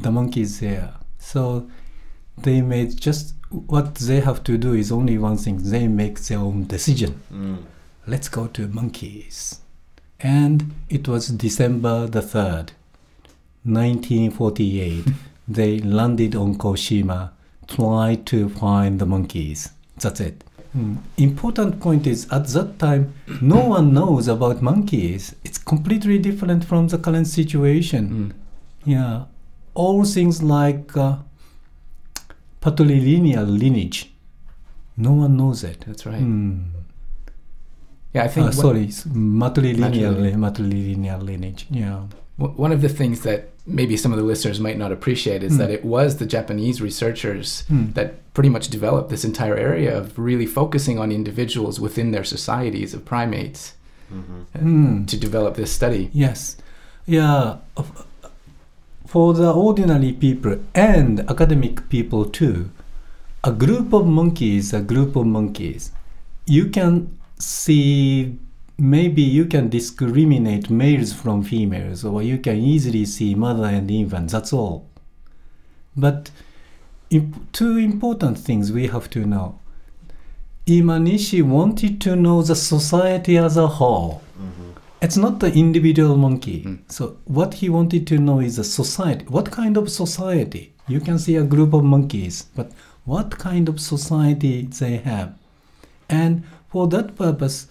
the 0.01 0.11
monkeys 0.11 0.61
there. 0.61 0.93
So 1.19 1.67
they 2.39 2.61
made 2.61 3.01
just 3.01 3.35
what 3.51 3.95
they 3.97 4.21
have 4.21 4.43
to 4.45 4.57
do 4.59 4.75
is 4.75 4.93
only 4.93 5.19
one 5.19 5.37
thing. 5.37 5.59
They 5.63 5.89
make 5.89 6.21
their 6.21 6.39
own 6.39 6.67
decision 6.67 7.21
Mm. 7.33 7.59
let's 8.07 8.29
go 8.29 8.47
to 8.49 8.69
monkeys. 8.69 9.59
And 10.23 10.73
it 10.88 11.09
was 11.09 11.29
December 11.29 12.07
the 12.07 12.21
3rd, 12.21 12.71
1948. 13.64 15.05
they 15.49 15.79
landed 15.81 16.37
on 16.37 16.55
Koshima, 16.57 17.31
tried 17.67 18.25
to 18.26 18.49
find 18.49 19.00
the 19.00 19.07
monkeys. 19.07 19.71
That's 19.99 20.21
it. 20.21 20.45
Mm. 20.76 20.99
Important 21.19 21.81
point 21.81 22.07
is 22.07 22.26
at 22.31 22.47
that 22.49 22.79
time, 22.79 23.12
no 23.41 23.67
one 23.76 23.93
knows 23.93 24.29
about 24.29 24.62
monkeys. 24.62 25.35
It's 25.45 25.59
completely 25.59 26.19
different 26.19 26.64
from 26.64 26.88
the 26.88 26.99
current 26.99 27.26
situation. 27.26 28.09
Mm. 28.09 28.33
Yeah, 28.85 29.25
all 29.75 30.05
things 30.05 30.43
like 30.43 30.97
uh, 30.97 31.17
patrilineal 32.61 33.47
lineage, 33.59 34.12
no 34.97 35.12
one 35.12 35.37
knows 35.37 35.64
it. 35.64 35.85
That's 35.87 36.07
right. 36.07 36.19
Hmm. 36.19 36.62
Yeah, 38.14 38.25
I 38.25 38.28
think 38.28 38.49
Uh, 38.49 38.52
sorry, 38.52 38.87
s- 38.88 39.04
matrilineal, 39.04 39.90
Matrilineal. 39.90 40.37
matrilineal 40.37 41.23
lineage. 41.23 41.66
Yeah. 41.71 42.00
One 42.37 42.73
of 42.73 42.81
the 42.83 42.88
things 42.88 43.21
that 43.21 43.49
maybe 43.66 43.97
some 43.97 44.12
of 44.12 44.19
the 44.19 44.25
listeners 44.25 44.59
might 44.61 44.76
not 44.76 44.90
appreciate 44.92 45.42
is 45.42 45.52
Mm. 45.54 45.59
that 45.59 45.71
it 45.71 45.85
was 45.85 46.16
the 46.16 46.26
Japanese 46.26 46.83
researchers 46.83 47.64
Mm. 47.71 47.95
that 47.95 48.09
pretty 48.35 48.49
much 48.50 48.69
developed 48.69 49.09
this 49.11 49.25
entire 49.25 49.57
area 49.57 49.97
of 49.97 50.19
really 50.19 50.47
focusing 50.47 50.99
on 50.99 51.12
individuals 51.12 51.78
within 51.81 52.11
their 52.11 52.25
societies 52.25 52.92
of 52.95 53.04
primates 53.04 53.75
Mhm. 54.12 54.62
Mm. 54.62 55.07
to 55.07 55.16
develop 55.16 55.54
this 55.57 55.71
study. 55.71 56.11
Yes. 56.12 56.57
Yeah. 57.07 57.57
For 59.07 59.35
the 59.35 59.52
ordinary 59.52 60.12
people 60.12 60.57
and 60.75 61.21
academic 61.28 61.88
people 61.88 62.25
too, 62.25 62.71
a 63.45 63.52
group 63.52 63.92
of 63.92 64.07
monkeys, 64.07 64.73
a 64.73 64.81
group 64.81 65.16
of 65.16 65.26
monkeys, 65.26 65.92
you 66.47 66.66
can 66.66 67.09
see, 67.43 68.39
maybe 68.79 69.23
you 69.23 69.45
can 69.47 69.69
discriminate 69.69 70.71
males 70.71 71.13
from 71.13 71.43
females, 71.43 72.05
or 72.05 72.23
you 72.23 72.39
can 72.39 72.57
easily 72.57 73.05
see 73.05 73.35
mother 73.35 73.65
and 73.65 73.91
infant, 73.91 74.31
that's 74.31 74.53
all. 74.53 74.89
But 75.97 76.31
imp- 77.11 77.53
two 77.53 77.77
important 77.77 78.39
things 78.39 78.73
we 78.73 78.87
have 78.87 79.11
to 79.11 79.27
know. 79.27 79.59
Imanishi 80.67 81.43
wanted 81.43 82.01
to 82.03 82.15
know 82.17 82.43
the 82.43 82.55
society 82.55 83.37
as 83.37 83.57
a 83.57 83.67
whole. 83.67 84.23
Mhm. 84.39 84.81
It's 85.03 85.17
not 85.17 85.41
the 85.41 85.53
individual 85.53 86.17
monkey. 86.17 86.63
Mm. 86.65 86.79
So 86.89 87.17
what 87.25 87.55
he 87.55 87.69
wanted 87.69 88.07
to 88.07 88.19
know 88.19 88.39
is 88.39 88.59
a 88.59 88.65
society. 88.65 89.25
What 89.29 89.51
kind 89.51 89.77
of 89.77 89.91
society? 89.91 90.73
You 90.87 91.01
can 91.01 91.19
see 91.19 91.35
a 91.37 91.43
group 91.43 91.75
of 91.75 91.83
monkeys, 91.83 92.45
but 92.55 92.71
what 93.05 93.37
kind 93.39 93.69
of 93.69 93.81
society 93.81 94.69
they 94.79 94.99
have? 94.99 95.35
And 96.12 96.45
for 96.69 96.87
that 96.88 97.16
purpose, 97.16 97.66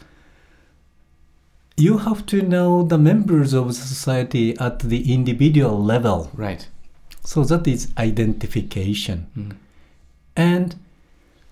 you 1.78 2.00
have 2.00 2.26
to 2.28 2.42
know 2.42 2.84
the 2.84 2.98
members 2.98 3.54
of 3.54 3.68
the 3.68 3.74
society 3.74 4.58
at 4.58 4.80
the 4.80 5.14
individual 5.14 5.82
level. 5.82 6.30
Right. 6.34 6.68
So 7.24 7.44
that 7.46 7.68
is 7.68 7.92
identification. 7.98 9.28
Mm. 9.38 9.56
And 10.36 10.76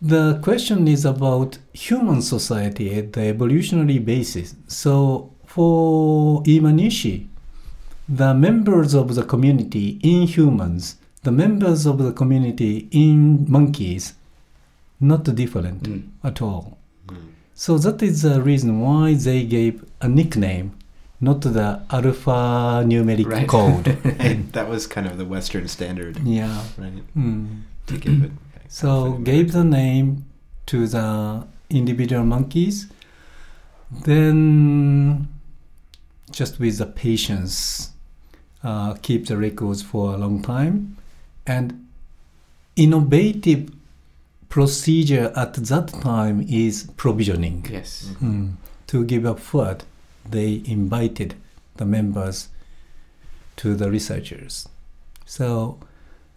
the 0.02 0.40
question 0.42 0.88
is 0.88 1.06
about 1.06 1.60
human 1.74 2.22
society 2.22 2.96
at 2.96 3.14
the 3.14 3.22
evolutionary 3.22 4.00
basis. 4.00 4.56
So 4.68 5.32
for 5.46 6.42
Imanishi, 6.44 7.28
the 8.08 8.34
members 8.34 8.96
of 8.96 9.14
the 9.14 9.24
community 9.24 10.00
in 10.02 10.28
humans, 10.28 10.96
the 11.22 11.32
members 11.32 11.86
of 11.86 12.00
the 12.00 12.12
community 12.14 12.88
in 12.92 13.46
monkeys, 13.50 14.14
not 15.00 15.24
different 15.36 15.84
Mm. 15.84 16.04
at 16.24 16.42
all. 16.42 16.79
So 17.60 17.78
that 17.78 18.02
is 18.02 18.22
the 18.22 18.42
reason 18.42 18.80
why 18.80 19.16
they 19.16 19.44
gave 19.44 19.84
a 20.00 20.08
nickname, 20.08 20.78
not 21.20 21.42
the 21.42 21.82
alpha 21.92 22.86
numeric 22.88 23.28
Right. 23.28 23.50
code. 23.50 23.98
And 24.18 24.54
that 24.54 24.70
was 24.70 24.88
kind 24.88 25.06
of 25.06 25.18
the 25.18 25.26
Western 25.26 25.68
standard, 25.68 26.20
yeah. 26.24 26.64
right? 26.78 27.04
Mm. 27.18 27.64
To 27.88 27.98
give 27.98 28.24
it. 28.24 28.32
So 28.70 29.20
gave 29.32 29.52
the 29.52 29.66
name 29.66 30.24
to 30.68 30.88
the 30.88 31.46
individual 31.70 32.24
monkeys. 32.24 32.88
Then, 34.06 35.28
just 36.32 36.62
with 36.62 36.78
the 36.78 36.86
patience, 36.86 37.92
uh, 38.64 38.94
keep 39.02 39.28
the 39.28 39.36
records 39.36 39.82
for 39.82 40.14
a 40.14 40.18
long 40.18 40.42
time, 40.42 40.96
and 41.46 41.88
innovative 42.78 43.70
procedure 44.50 45.32
at 45.36 45.54
that 45.54 45.88
time 46.02 46.46
is 46.50 46.90
provisioning. 46.98 47.66
Yes. 47.70 48.12
Mm. 48.22 48.54
To 48.88 49.06
give 49.06 49.26
a 49.26 49.36
food, 49.36 49.84
they 50.30 50.62
invited 50.66 51.36
the 51.78 51.86
members 51.86 52.50
to 53.58 53.76
the 53.76 53.90
researchers. 53.90 54.68
So 55.26 55.80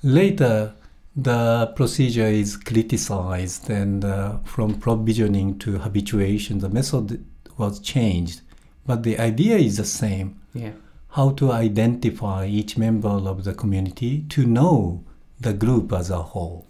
later, 0.02 0.74
the 1.16 1.72
procedure 1.76 2.26
is 2.26 2.56
criticized, 2.56 3.68
and 3.70 4.04
uh, 4.04 4.38
from 4.44 4.74
provisioning 4.78 5.58
to 5.60 5.78
habituation, 5.78 6.58
the 6.58 6.68
method 6.68 7.24
was 7.58 7.80
changed. 7.80 8.40
But 8.86 9.02
the 9.02 9.18
idea 9.18 9.56
is 9.56 9.76
the 9.76 9.84
same 9.84 10.40
Yeah. 10.54 10.72
how 11.10 11.30
to 11.32 11.52
identify 11.52 12.46
each 12.46 12.76
member 12.76 13.08
of 13.08 13.44
the 13.44 13.54
community 13.54 14.24
to 14.30 14.44
know 14.46 15.02
the 15.40 15.52
group 15.52 15.92
as 15.92 16.10
a 16.10 16.22
whole. 16.22 16.66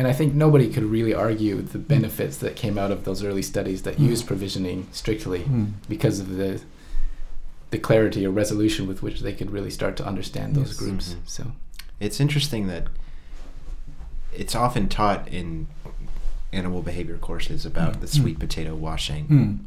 And 0.00 0.08
I 0.08 0.14
think 0.14 0.32
nobody 0.32 0.70
could 0.72 0.84
really 0.84 1.12
argue 1.12 1.60
the 1.60 1.76
benefits 1.76 2.38
that 2.38 2.56
came 2.56 2.78
out 2.78 2.90
of 2.90 3.04
those 3.04 3.22
early 3.22 3.42
studies 3.42 3.82
that 3.82 3.98
Mm. 3.98 4.06
used 4.08 4.26
provisioning 4.26 4.86
strictly 4.92 5.40
Mm. 5.40 5.72
because 5.90 6.20
of 6.20 6.36
the 6.38 6.62
the 7.70 7.76
clarity 7.78 8.24
or 8.26 8.30
resolution 8.30 8.86
with 8.88 9.02
which 9.02 9.20
they 9.20 9.34
could 9.34 9.50
really 9.50 9.68
start 9.70 9.96
to 9.98 10.06
understand 10.06 10.56
those 10.56 10.68
Yes. 10.70 10.76
groups. 10.78 11.08
Mhm. 11.10 11.16
So 11.26 11.52
It's 12.00 12.18
interesting 12.18 12.66
that 12.68 12.86
it's 14.34 14.54
often 14.54 14.88
taught 14.88 15.28
in 15.28 15.66
animal 16.50 16.80
behavior 16.80 17.18
courses 17.18 17.66
about 17.66 17.96
Mm. 17.98 18.00
the 18.00 18.06
sweet 18.06 18.38
potato 18.38 18.74
washing 18.74 19.26
Mm. 19.28 19.58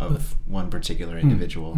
of 0.00 0.34
one 0.46 0.68
particular 0.68 1.14
Mm. 1.18 1.22
individual. 1.22 1.76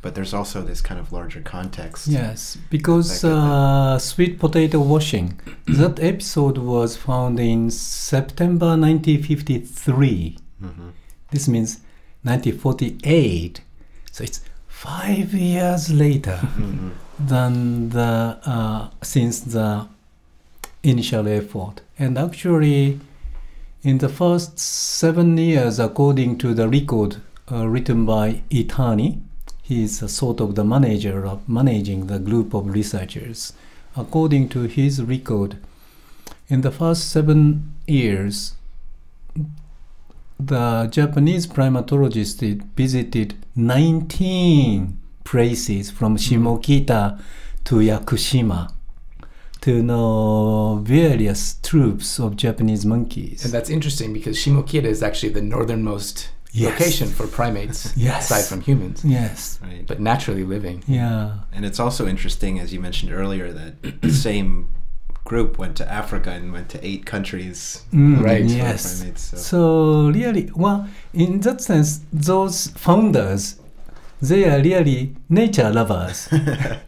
But 0.00 0.14
there's 0.14 0.32
also 0.32 0.62
this 0.62 0.80
kind 0.80 1.00
of 1.00 1.12
larger 1.12 1.40
context. 1.40 2.06
Yes, 2.06 2.56
because 2.70 3.24
uh, 3.24 3.98
sweet 3.98 4.38
potato 4.38 4.78
washing, 4.80 5.40
that 5.66 5.98
episode 6.00 6.58
was 6.58 6.96
found 6.96 7.40
in 7.40 7.70
September 7.70 8.76
1953. 8.76 10.36
hmm 10.60 10.88
This 11.30 11.48
means 11.48 11.80
1948. 12.22 13.60
So 14.12 14.24
it's 14.24 14.40
five 14.68 15.34
years 15.34 15.90
later 15.90 16.36
hmm 16.56 16.90
than 17.18 17.88
the 17.90 18.38
uh, 18.46 18.90
since 19.02 19.40
the 19.40 19.88
initial 20.84 21.26
effort. 21.26 21.80
And 21.98 22.16
actually, 22.16 23.00
in 23.82 23.98
the 23.98 24.08
first 24.08 24.58
seven 24.58 25.36
years, 25.36 25.78
according 25.80 26.38
to 26.38 26.54
the 26.54 26.68
record 26.68 27.16
uh, 27.50 27.66
written 27.66 28.06
by 28.06 28.42
Itani, 28.50 29.20
he 29.68 29.82
is 29.82 30.00
a 30.00 30.08
sort 30.08 30.40
of 30.40 30.54
the 30.54 30.64
manager 30.64 31.26
of 31.26 31.46
managing 31.46 32.06
the 32.06 32.18
group 32.18 32.54
of 32.54 32.66
researchers. 32.66 33.52
According 33.94 34.48
to 34.48 34.62
his 34.62 35.02
record, 35.02 35.58
in 36.48 36.62
the 36.62 36.70
first 36.70 37.10
seven 37.10 37.74
years, 37.86 38.54
the 40.40 40.88
Japanese 40.90 41.46
primatologist 41.46 42.40
visited 42.76 43.34
19 43.56 44.96
places 45.24 45.90
from 45.90 46.12
hmm. 46.12 46.16
Shimokita 46.16 47.20
to 47.64 47.74
Yakushima 47.74 48.72
to 49.60 49.82
know 49.82 50.80
various 50.82 51.56
troops 51.62 52.18
of 52.18 52.36
Japanese 52.36 52.86
monkeys. 52.86 53.44
and 53.44 53.52
that's 53.52 53.68
interesting 53.68 54.14
because 54.14 54.38
Shimokita 54.38 54.84
is 54.84 55.02
actually 55.02 55.30
the 55.30 55.42
northernmost 55.42 56.30
Yes. 56.52 56.72
location 56.72 57.08
for 57.08 57.26
primates 57.26 57.92
Yes. 57.96 58.30
aside 58.30 58.48
from 58.48 58.60
humans, 58.62 59.04
yes, 59.04 59.58
Right. 59.62 59.86
but 59.86 60.00
naturally 60.00 60.44
living. 60.44 60.82
yeah, 60.86 61.38
And 61.52 61.64
it's 61.66 61.78
also 61.78 62.06
interesting, 62.06 62.58
as 62.58 62.72
you 62.72 62.80
mentioned 62.80 63.12
earlier, 63.12 63.52
that 63.52 64.00
the 64.02 64.10
same 64.12 64.68
group 65.24 65.58
went 65.58 65.76
to 65.76 65.92
Africa 65.92 66.30
and 66.30 66.52
went 66.52 66.70
to 66.70 66.78
eight 66.86 67.04
countries. 67.04 67.82
Mm, 67.92 68.22
Right. 68.24 68.44
Yes. 68.44 68.98
primates, 69.00 69.22
so- 69.22 69.36
So 69.36 70.08
really, 70.10 70.50
well, 70.56 70.88
in 71.12 71.40
that 71.40 71.60
sense, 71.60 72.00
those 72.12 72.68
founders, 72.68 73.56
they 74.22 74.44
are 74.48 74.62
really 74.62 75.14
nature 75.28 75.70
lovers. 75.70 76.28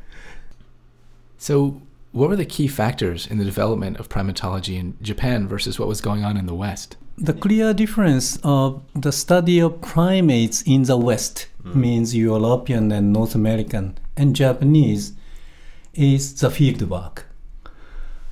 So, 1.39 1.81
what 2.13 2.29
were 2.29 2.37
the 2.37 2.45
key 2.45 2.67
factors 2.69 3.27
in 3.27 3.39
the 3.39 3.45
development 3.45 3.99
of 3.99 4.09
primatology 4.09 4.77
in 4.79 4.97
Japan 5.01 5.49
versus 5.49 5.79
what 5.79 5.89
was 5.89 6.01
going 6.01 6.25
on 6.25 6.37
in 6.37 6.47
the 6.47 6.55
West? 6.55 6.97
The 7.21 7.35
clear 7.35 7.75
difference 7.75 8.39
of 8.43 8.81
the 8.95 9.13
study 9.13 9.61
of 9.61 9.81
primates 9.83 10.63
in 10.63 10.85
the 10.85 10.97
West 10.97 11.49
Mm. 11.65 11.75
means 11.75 12.15
European 12.15 12.91
and 12.93 13.13
North 13.13 13.35
American 13.35 13.99
and 14.17 14.35
Japanese 14.35 15.13
is 15.93 16.33
the 16.41 16.51
field 16.51 16.83
work. 16.89 17.27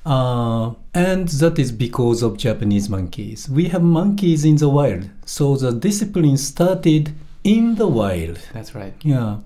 Uh, 0.05 0.71
and 0.95 1.27
that 1.27 1.59
is 1.59 1.71
because 1.71 2.23
of 2.23 2.37
Japanese 2.37 2.89
monkeys. 2.89 3.47
We 3.49 3.65
have 3.65 3.83
monkeys 3.83 4.43
in 4.43 4.55
the 4.55 4.69
wild, 4.69 5.09
so 5.25 5.55
the 5.55 5.71
discipline 5.71 6.37
started 6.37 7.11
in 7.43 7.75
the 7.75 7.87
wild. 7.87 8.39
That's 8.53 8.73
right. 8.73 8.93
Yeah. 9.03 9.37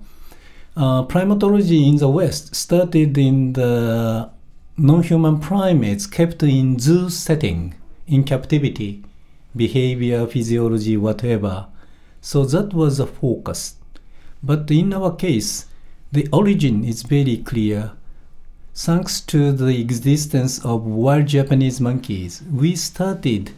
Uh, 0.76 1.04
primatology 1.04 1.86
in 1.86 1.96
the 1.96 2.08
West 2.08 2.54
started 2.54 3.18
in 3.18 3.52
the 3.52 4.30
non 4.78 5.02
human 5.02 5.38
primates 5.38 6.06
kept 6.06 6.42
in 6.42 6.78
zoo 6.78 7.10
setting, 7.10 7.74
in 8.06 8.24
captivity, 8.24 9.02
behavior, 9.56 10.26
physiology, 10.26 10.96
whatever. 10.96 11.66
So 12.20 12.44
that 12.46 12.72
was 12.72 12.98
the 12.98 13.06
focus. 13.06 13.76
But 14.42 14.70
in 14.70 14.92
our 14.92 15.14
case, 15.14 15.66
the 16.12 16.28
origin 16.32 16.84
is 16.84 17.02
very 17.02 17.38
clear. 17.38 17.92
Thanks 18.74 19.20
to 19.22 19.52
the 19.52 19.80
existence 19.80 20.64
of 20.64 20.84
wild 20.84 21.26
Japanese 21.26 21.80
monkeys, 21.80 22.42
we 22.52 22.76
started 22.76 23.52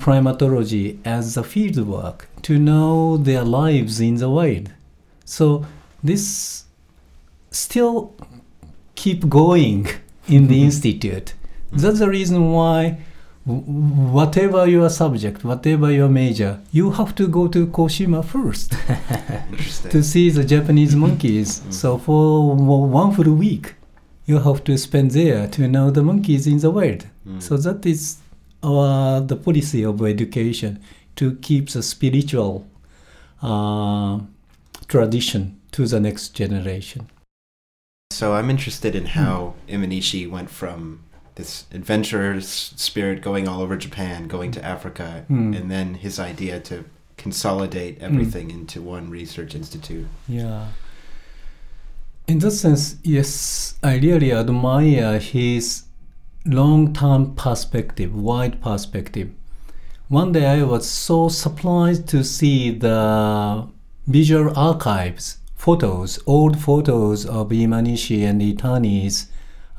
primatology 0.00 0.98
as 1.04 1.36
a 1.36 1.44
field 1.44 1.86
work 1.86 2.28
to 2.42 2.58
know 2.58 3.16
their 3.16 3.44
lives 3.44 4.00
in 4.00 4.16
the 4.16 4.28
wild. 4.28 4.70
So 5.24 5.64
this 6.02 6.64
still 7.50 8.14
keep 8.94 9.28
going 9.28 9.88
in 10.28 10.48
the 10.48 10.56
mm-hmm. 10.56 10.64
institute. 10.64 11.34
That's 11.72 12.00
the 12.00 12.08
reason 12.08 12.50
why 12.52 12.98
whatever 13.44 14.66
your 14.66 14.88
subject, 14.88 15.44
whatever 15.44 15.90
your 15.90 16.08
major, 16.08 16.60
you 16.70 16.92
have 16.92 17.14
to 17.16 17.26
go 17.26 17.48
to 17.48 17.66
Koshima 17.66 18.24
first 18.24 18.72
to 19.90 20.02
see 20.02 20.30
the 20.30 20.44
Japanese 20.44 20.94
monkeys. 21.04 21.62
So 21.70 21.98
for 21.98 22.54
one 22.54 23.12
full 23.12 23.34
week, 23.34 23.74
you 24.26 24.38
have 24.38 24.62
to 24.64 24.78
spend 24.78 25.10
there 25.10 25.48
to 25.48 25.66
know 25.66 25.90
the 25.90 26.02
monkeys 26.02 26.46
in 26.46 26.58
the 26.58 26.70
wild. 26.70 27.06
Mm. 27.26 27.42
So 27.42 27.56
that 27.56 27.84
is 27.84 28.18
our 28.62 29.20
the 29.20 29.36
policy 29.36 29.84
of 29.84 30.00
education 30.02 30.80
to 31.16 31.34
keep 31.36 31.68
the 31.70 31.82
spiritual 31.82 32.66
uh, 33.42 34.20
tradition 34.86 35.60
to 35.72 35.86
the 35.86 35.98
next 35.98 36.28
generation. 36.28 37.08
So 38.12 38.34
I'm 38.34 38.50
interested 38.50 38.94
in 38.94 39.06
how 39.06 39.54
Imanishi 39.68 40.30
went 40.30 40.50
from 40.50 41.00
this 41.36 41.64
adventurer's 41.72 42.48
spirit 42.76 43.22
going 43.22 43.48
all 43.48 43.62
over 43.62 43.76
Japan, 43.76 44.28
going 44.28 44.50
to 44.52 44.64
Africa, 44.64 45.24
Hmm. 45.28 45.54
and 45.54 45.70
then 45.70 45.94
his 45.94 46.18
idea 46.20 46.60
to 46.60 46.84
consolidate 47.16 47.98
everything 48.00 48.50
into 48.50 48.82
one 48.82 49.08
research 49.10 49.54
institute. 49.54 50.06
Yeah. 50.28 50.66
In 52.28 52.38
that 52.40 52.50
sense, 52.52 52.96
yes, 53.02 53.74
I 53.82 53.96
really 53.96 54.32
admire 54.32 55.18
his 55.18 55.84
long-term 56.44 57.34
perspective, 57.34 58.14
wide 58.14 58.60
perspective. 58.60 59.30
One 60.08 60.32
day 60.32 60.46
I 60.46 60.62
was 60.64 60.88
so 60.88 61.28
surprised 61.28 62.06
to 62.08 62.22
see 62.24 62.70
the 62.70 63.66
visual 64.06 64.52
archives, 64.58 65.38
photos, 65.56 66.18
old 66.26 66.58
photos 66.60 67.24
of 67.24 67.48
Imanishi 67.50 68.22
and 68.28 68.40
Itani's 68.42 69.28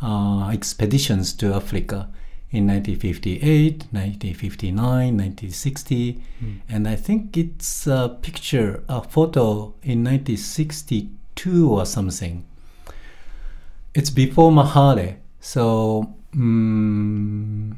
uh, 0.04 0.50
expeditions 0.50 1.34
to 1.34 1.54
Africa 1.54 2.10
in 2.52 2.68
1958, 2.68 3.88
1959, 3.92 4.78
1960, 4.78 6.22
and 6.70 6.88
I 6.88 6.96
think 6.96 7.36
it's 7.36 7.88
a 7.88 8.16
picture, 8.22 8.84
a 8.88 9.02
photo 9.02 9.74
in 9.82 10.04
1962 10.04 11.70
or 11.72 11.86
something. 11.86 12.46
It's 13.96 14.10
before 14.10 14.52
Mahale, 14.52 15.18
so 15.40 16.14
mm, 16.36 17.76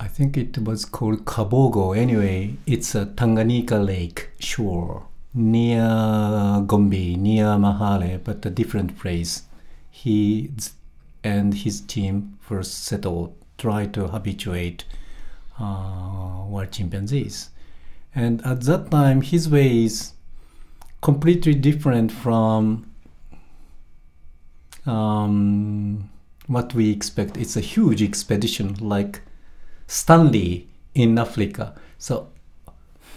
I 0.00 0.08
think 0.08 0.36
it 0.36 0.58
was 0.58 0.84
called 0.84 1.24
Kabogo. 1.24 1.96
Anyway, 1.96 2.56
it's 2.66 2.94
a 2.94 3.06
Tanganyika 3.06 3.84
Lake 3.84 4.30
shore 4.40 5.06
near 5.34 6.62
Gombe, 6.66 7.16
near 7.16 7.56
Mahale, 7.56 8.22
but 8.22 8.44
a 8.44 8.50
different 8.50 8.98
place. 8.98 9.42
He 9.90 10.50
and 11.24 11.54
his 11.54 11.80
team 11.80 12.38
first 12.40 12.84
settled, 12.84 13.34
tried 13.58 13.94
to 13.94 14.08
habituate 14.08 14.84
uh, 15.58 16.44
wild 16.46 16.72
chimpanzees. 16.72 17.50
And 18.14 18.44
at 18.44 18.62
that 18.62 18.90
time, 18.90 19.22
his 19.22 19.48
way 19.48 19.84
is 19.84 20.12
completely 21.00 21.54
different 21.54 22.12
from 22.12 22.90
um, 24.84 26.10
what 26.46 26.74
we 26.74 26.90
expect. 26.90 27.36
It's 27.36 27.56
a 27.56 27.60
huge 27.60 28.02
expedition 28.02 28.74
like 28.74 29.22
Stanley 29.86 30.68
in 30.94 31.18
Africa. 31.18 31.74
So 31.98 32.31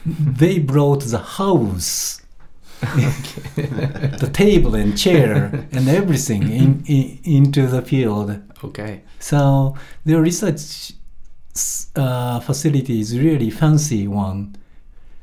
they 0.06 0.60
brought 0.60 1.04
the 1.04 1.20
house 1.20 2.22
the 2.82 4.30
table 4.32 4.76
and 4.76 4.98
chair 4.98 5.68
and 5.72 5.88
everything 5.88 6.44
in, 6.52 6.84
in, 6.86 7.20
into 7.24 7.68
the 7.68 7.82
field. 7.82 8.42
Okay. 8.64 9.02
So 9.20 9.76
their 10.04 10.22
research 10.22 10.94
uh, 11.96 12.40
facility 12.42 13.00
is 13.00 13.18
really 13.18 13.50
fancy 13.50 14.08
one. 14.08 14.58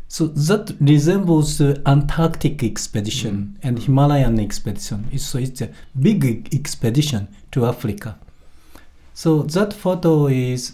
So 0.09 0.27
that 0.27 0.77
resembles 0.81 1.59
the 1.59 1.81
Antarctic 1.87 2.62
expedition 2.62 3.59
and 3.62 3.79
Himalayan 3.79 4.38
expedition. 4.38 5.16
So 5.18 5.38
it's 5.38 5.62
a 5.62 5.71
big 5.99 6.55
expedition 6.55 7.29
to 7.53 7.66
Africa. 7.66 8.18
So 9.14 9.42
that 9.42 9.73
photo 9.73 10.27
is 10.27 10.73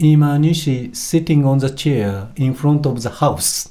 Imanishi 0.00 0.94
sitting 0.94 1.44
on 1.44 1.58
the 1.58 1.70
chair 1.70 2.28
in 2.36 2.54
front 2.54 2.86
of 2.86 3.02
the 3.02 3.10
house. 3.10 3.70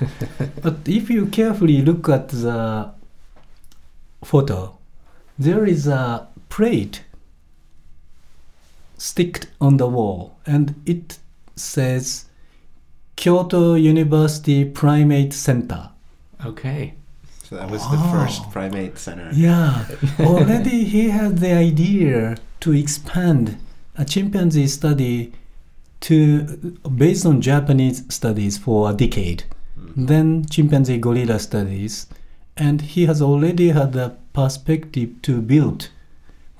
but 0.62 0.76
if 0.86 1.08
you 1.08 1.26
carefully 1.26 1.80
look 1.82 2.08
at 2.08 2.28
the 2.28 2.90
photo, 4.24 4.76
there 5.38 5.64
is 5.64 5.86
a 5.86 6.28
plate 6.48 7.02
sticked 8.98 9.46
on 9.60 9.76
the 9.76 9.86
wall 9.86 10.36
and 10.46 10.74
it 10.84 11.18
says 11.56 12.26
Kyoto 13.16 13.74
University 13.74 14.64
Primate 14.64 15.32
Center. 15.32 15.90
Okay. 16.44 16.94
So 17.44 17.56
that 17.56 17.70
was 17.70 17.82
the 17.90 17.96
Oh. 17.96 18.12
first 18.12 18.50
primate 18.50 18.98
center. 18.98 19.30
Yeah, 19.32 19.86
already 20.20 20.84
he 20.84 21.08
had 21.08 21.38
the 21.38 21.52
idea 21.54 22.36
to 22.60 22.72
expand 22.74 23.56
a 23.96 24.04
chimpanzee 24.04 24.66
study 24.66 25.32
to 26.00 26.78
based 26.96 27.26
on 27.26 27.40
Japanese 27.40 28.02
studies 28.08 28.58
for 28.58 28.90
a 28.90 28.94
decade. 28.94 29.44
Then 29.96 30.44
chimpanzee 30.48 30.98
gorilla 30.98 31.38
studies, 31.40 32.06
and 32.56 32.80
he 32.82 33.06
has 33.06 33.20
already 33.20 33.70
had 33.70 33.92
the 33.92 34.16
perspective 34.32 35.10
to 35.22 35.40
build 35.40 35.88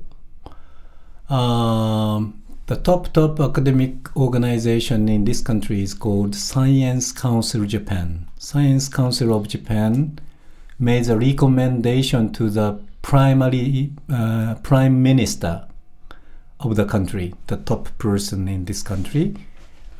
um, 1.29 2.41
the 2.67 2.77
top 2.77 3.11
top 3.11 3.41
academic 3.41 4.15
organization 4.15 5.09
in 5.09 5.25
this 5.25 5.41
country 5.41 5.83
is 5.83 5.93
called 5.93 6.33
Science 6.33 7.11
Council 7.11 7.65
Japan. 7.65 8.29
Science 8.37 8.87
Council 8.87 9.33
of 9.33 9.49
Japan 9.49 10.17
made 10.79 11.09
a 11.09 11.17
recommendation 11.17 12.31
to 12.31 12.49
the 12.49 12.79
primary 13.01 13.91
uh, 14.09 14.55
prime 14.63 15.03
minister 15.03 15.67
of 16.61 16.77
the 16.77 16.85
country, 16.85 17.35
the 17.47 17.57
top 17.57 17.89
person 17.97 18.47
in 18.47 18.63
this 18.63 18.81
country. 18.81 19.35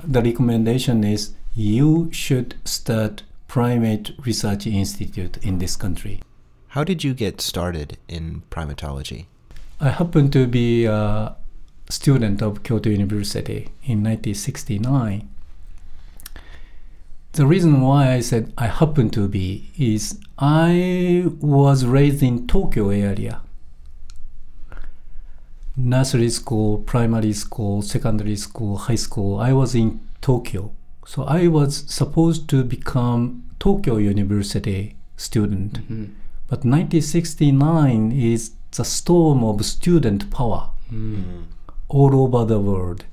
The 0.02 0.22
recommendation 0.22 1.04
is 1.04 1.34
you 1.58 2.08
should 2.12 2.54
start 2.66 3.24
primate 3.48 4.12
research 4.24 4.68
institute 4.68 5.38
in 5.44 5.58
this 5.58 5.76
country. 5.76 6.22
How 6.68 6.84
did 6.84 7.04
you 7.04 7.16
get 7.16 7.42
started 7.42 7.98
in 8.08 8.44
primatology? 8.52 9.26
I 9.80 9.90
happened 9.90 10.32
to 10.34 10.46
be 10.46 10.86
a 10.86 11.36
student 11.90 12.44
of 12.44 12.62
Kyoto 12.62 12.92
University 12.92 13.70
in 13.84 14.04
1969. 14.04 15.28
The 17.32 17.48
reason 17.48 17.82
why 17.82 18.14
I 18.14 18.20
said 18.20 18.54
I 18.56 18.68
happen 18.68 19.10
to 19.12 19.28
be 19.28 19.72
is 19.80 20.20
I 20.38 21.26
was 21.42 21.86
raised 21.86 22.22
in 22.22 22.46
Tokyo 22.46 22.90
area. 22.90 23.42
Nursery 25.76 26.30
school, 26.30 26.78
primary 26.78 27.34
school, 27.34 27.82
secondary 27.82 28.36
school, 28.36 28.78
high 28.78 28.96
school. 28.96 29.40
I 29.40 29.54
was 29.54 29.74
in 29.74 30.02
Tokyo. 30.22 30.72
So 31.08 31.24
I 31.24 31.48
was 31.48 31.86
supposed 31.88 32.50
to 32.50 32.64
become 32.64 33.44
Tokyo 33.60 33.96
University 33.98 34.96
student. 35.16 35.80
Mhm. 35.90 36.08
But 36.50 36.66
1969 36.66 38.12
is 38.12 38.52
the 38.72 38.84
storm 38.84 39.44
of 39.44 39.66
student 39.66 40.30
power 40.30 40.70
Mm. 40.92 41.46
all 41.90 42.14
over 42.24 42.46
the 42.46 42.60
world. 42.60 43.06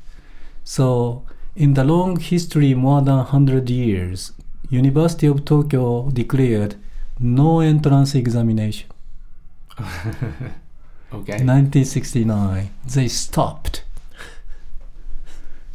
So, 0.65 1.23
in 1.57 1.75
the 1.75 1.85
long 1.85 2.19
history, 2.19 2.75
more 2.75 3.01
than 3.03 3.19
100 3.19 3.71
years, 3.71 4.33
University 4.71 5.27
of 5.29 5.45
Tokyo 5.45 6.11
declared 6.11 6.75
no 7.21 7.61
entrance 7.61 8.15
examination. 8.15 8.89
okay. 11.13 11.39
1969, 11.45 12.71
they 12.95 13.09
stopped. 13.09 13.85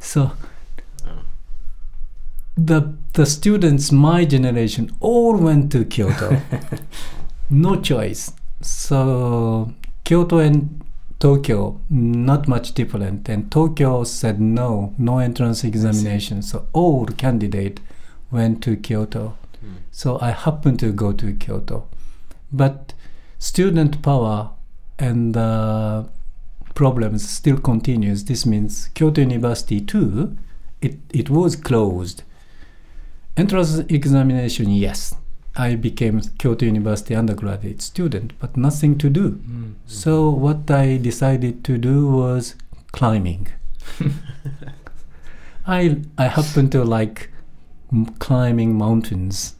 So, 0.01 0.31
the 2.65 2.93
the 3.13 3.25
students, 3.25 3.91
my 3.91 4.25
generation, 4.25 4.91
all 4.99 5.35
went 5.37 5.71
to 5.71 5.85
Kyoto. 5.85 6.41
no 7.49 7.81
choice. 7.81 8.31
So 8.61 9.73
Kyoto 10.03 10.39
and 10.39 10.83
Tokyo 11.19 11.79
not 11.89 12.47
much 12.47 12.73
different, 12.73 13.27
and 13.29 13.51
Tokyo 13.51 14.03
said 14.03 14.39
no, 14.39 14.93
no 14.97 15.19
entrance 15.19 15.63
examination. 15.63 16.41
So 16.41 16.67
all 16.73 17.05
candidate 17.05 17.79
went 18.31 18.61
to 18.63 18.75
Kyoto. 18.75 19.35
Hmm. 19.59 19.75
So 19.91 20.19
I 20.21 20.31
happened 20.31 20.79
to 20.79 20.91
go 20.91 21.11
to 21.13 21.33
Kyoto, 21.33 21.87
but 22.51 22.93
student 23.37 24.01
power 24.01 24.51
and 24.97 25.35
uh, 25.35 26.03
problems 26.75 27.27
still 27.29 27.57
continues. 27.57 28.25
This 28.25 28.45
means 28.45 28.89
Kyoto 28.93 29.21
University 29.21 29.81
too. 29.81 30.37
It 30.81 30.99
it 31.09 31.29
was 31.29 31.55
closed. 31.55 32.23
Entrance 33.39 33.79
examination, 33.89 34.69
yes. 34.71 35.15
I 35.55 35.75
became 35.75 36.21
Kyoto 36.37 36.65
University 36.65 37.15
undergraduate 37.15 37.81
student, 37.81 38.33
but 38.39 38.55
nothing 38.57 38.97
to 38.97 39.09
do. 39.09 39.31
Mm. 39.31 39.73
So 39.85 40.29
what 40.29 40.69
I 40.71 40.97
decided 40.97 41.63
to 41.65 41.77
do 41.77 42.07
was 42.07 42.55
climbing. 42.91 43.47
I 45.67 45.97
I 46.17 46.27
happen 46.27 46.69
to 46.71 46.83
like 46.83 47.29
m- 47.93 48.05
climbing 48.19 48.77
mountains, 48.77 49.55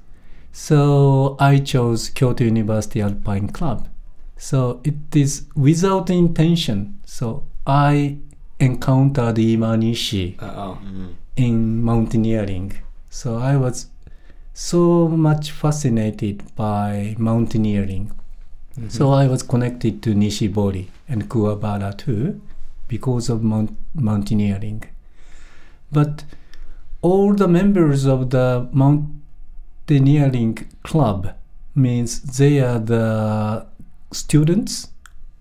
so 0.52 1.36
I 1.40 1.60
chose 1.60 2.10
Kyoto 2.10 2.44
University 2.44 3.02
Alpine 3.02 3.48
Club. 3.50 3.88
So 4.38 4.80
it 4.84 4.96
is 5.16 5.44
without 5.56 6.10
intention. 6.10 7.00
So 7.06 7.44
I 7.68 8.18
encountered 8.60 9.36
Imanishi 9.38 10.36
Uh-oh. 10.42 10.78
Mhm. 10.84 11.08
in 11.36 11.84
mountaineering. 11.84 12.74
So 13.10 13.38
I 13.38 13.58
was 13.58 13.88
so 14.54 15.08
much 15.08 15.52
fascinated 15.52 16.44
by 16.56 17.16
mountaineering. 17.18 18.12
Mhm. 18.78 18.92
So 18.92 19.12
I 19.12 19.28
was 19.28 19.42
connected 19.44 20.02
to 20.04 20.14
Nishibori 20.14 20.88
and 21.08 21.28
Kuwabara 21.30 21.98
too 21.98 22.40
because 22.88 23.30
of 23.30 23.42
mount- 23.44 23.78
mountaineering. 23.96 24.84
But 25.92 26.24
all 27.02 27.34
the 27.34 27.48
members 27.48 28.06
of 28.06 28.30
the 28.30 28.68
mountaineering 28.72 30.58
club 30.84 31.34
means 31.76 32.22
they 32.38 32.60
are 32.60 32.80
the 32.80 33.66
students 34.12 34.90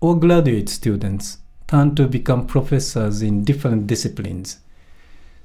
or 0.00 0.18
graduate 0.18 0.68
students 0.68 1.38
turn 1.66 1.94
to 1.94 2.07
become 2.07 2.46
professors 2.46 3.22
in 3.22 3.44
different 3.44 3.87
disciplines. 3.87 4.59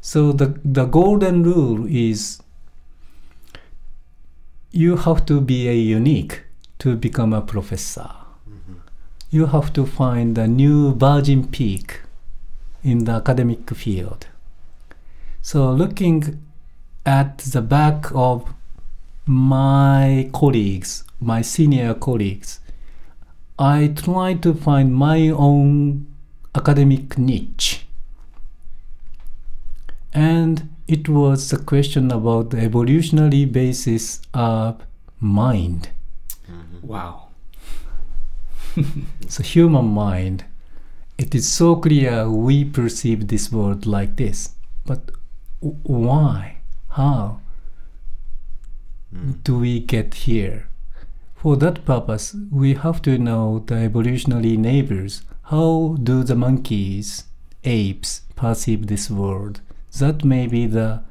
So 0.06 0.34
the, 0.34 0.60
the 0.66 0.84
golden 0.86 1.44
rule 1.44 1.86
is 1.88 2.42
you 4.70 4.98
have 4.98 5.26
to 5.28 5.40
be 5.40 5.70
a 5.70 5.74
unique 5.74 6.42
to 6.80 6.98
become 6.98 7.32
a 7.32 7.42
professor. 7.42 8.10
Mhm. 8.46 8.76
You 9.32 9.46
have 9.46 9.72
to 9.74 9.86
find 9.86 10.38
a 10.38 10.46
new 10.46 10.94
virgin 10.94 11.48
peak 11.48 12.02
in 12.84 13.06
the 13.06 13.14
academic 13.14 13.70
field. 13.74 14.28
So, 15.42 15.72
looking 15.72 16.38
at 17.06 17.38
the 17.38 17.62
back 17.62 18.12
of 18.14 18.54
my 19.26 20.30
colleagues, 20.34 21.06
my 21.22 21.42
senior 21.42 21.94
colleagues, 21.94 22.60
I 23.58 23.88
try 23.96 24.34
to 24.34 24.54
find 24.54 24.94
my 24.94 25.30
own 25.30 26.08
academic 26.54 27.18
niche. 27.18 27.83
And 30.14 30.70
it 30.88 31.10
was 31.10 31.52
a 31.52 31.58
question 31.58 32.12
about 32.12 32.50
the 32.52 32.60
evolutionary 32.60 33.46
basis 33.46 34.22
of 34.34 34.82
mind. 35.20 35.90
Mhm. 36.50 36.84
Wow. 36.84 37.28
so 39.28 39.44
human 39.44 39.86
mind, 39.86 40.46
it 41.18 41.34
is 41.36 41.52
so 41.52 41.76
clear 41.76 42.30
we 42.30 42.64
perceive 42.66 43.28
this 43.28 43.52
world 43.52 43.86
like 43.86 44.16
this, 44.18 44.56
but 44.86 45.12
w- 45.62 45.80
why, 45.84 46.58
how 46.90 47.40
Mm. 49.16 49.44
do 49.44 49.60
we 49.60 49.80
get 49.80 50.16
here? 50.26 50.68
For 51.36 51.56
that 51.58 51.86
purpose, 51.86 52.36
we 52.50 52.74
have 52.74 53.00
to 53.04 53.18
know 53.20 53.60
the 53.60 53.76
evolutionary 53.76 54.58
neighbors. 54.58 55.22
How 55.52 55.98
do 56.02 56.24
the 56.24 56.34
monkeys, 56.36 57.26
apes 57.64 58.22
perceive 58.36 58.88
this 58.88 59.12
world? 59.12 59.62
That 60.00 60.24
may 60.26 60.48
be 60.48 60.66
the 60.66 61.04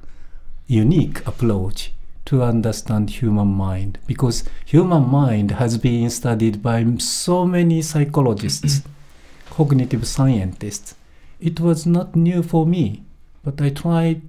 unique 0.67 1.27
approach 1.27 1.93
to 2.25 2.43
understand 2.43 3.11
human 3.11 3.49
mind 3.49 3.99
because 4.07 4.45
human 4.65 5.09
mind 5.09 5.53
has 5.53 5.79
been 5.79 6.11
studied 6.11 6.63
by 6.63 6.85
so 6.99 7.47
many 7.47 7.83
psychologists, 7.83 8.83
cognitive 9.51 10.07
scientists. 10.07 10.95
It 11.41 11.61
was 11.61 11.87
not 11.87 12.17
new 12.17 12.43
for 12.43 12.67
me, 12.67 13.03
but 13.45 13.61
I 13.61 13.71
tried 13.71 14.23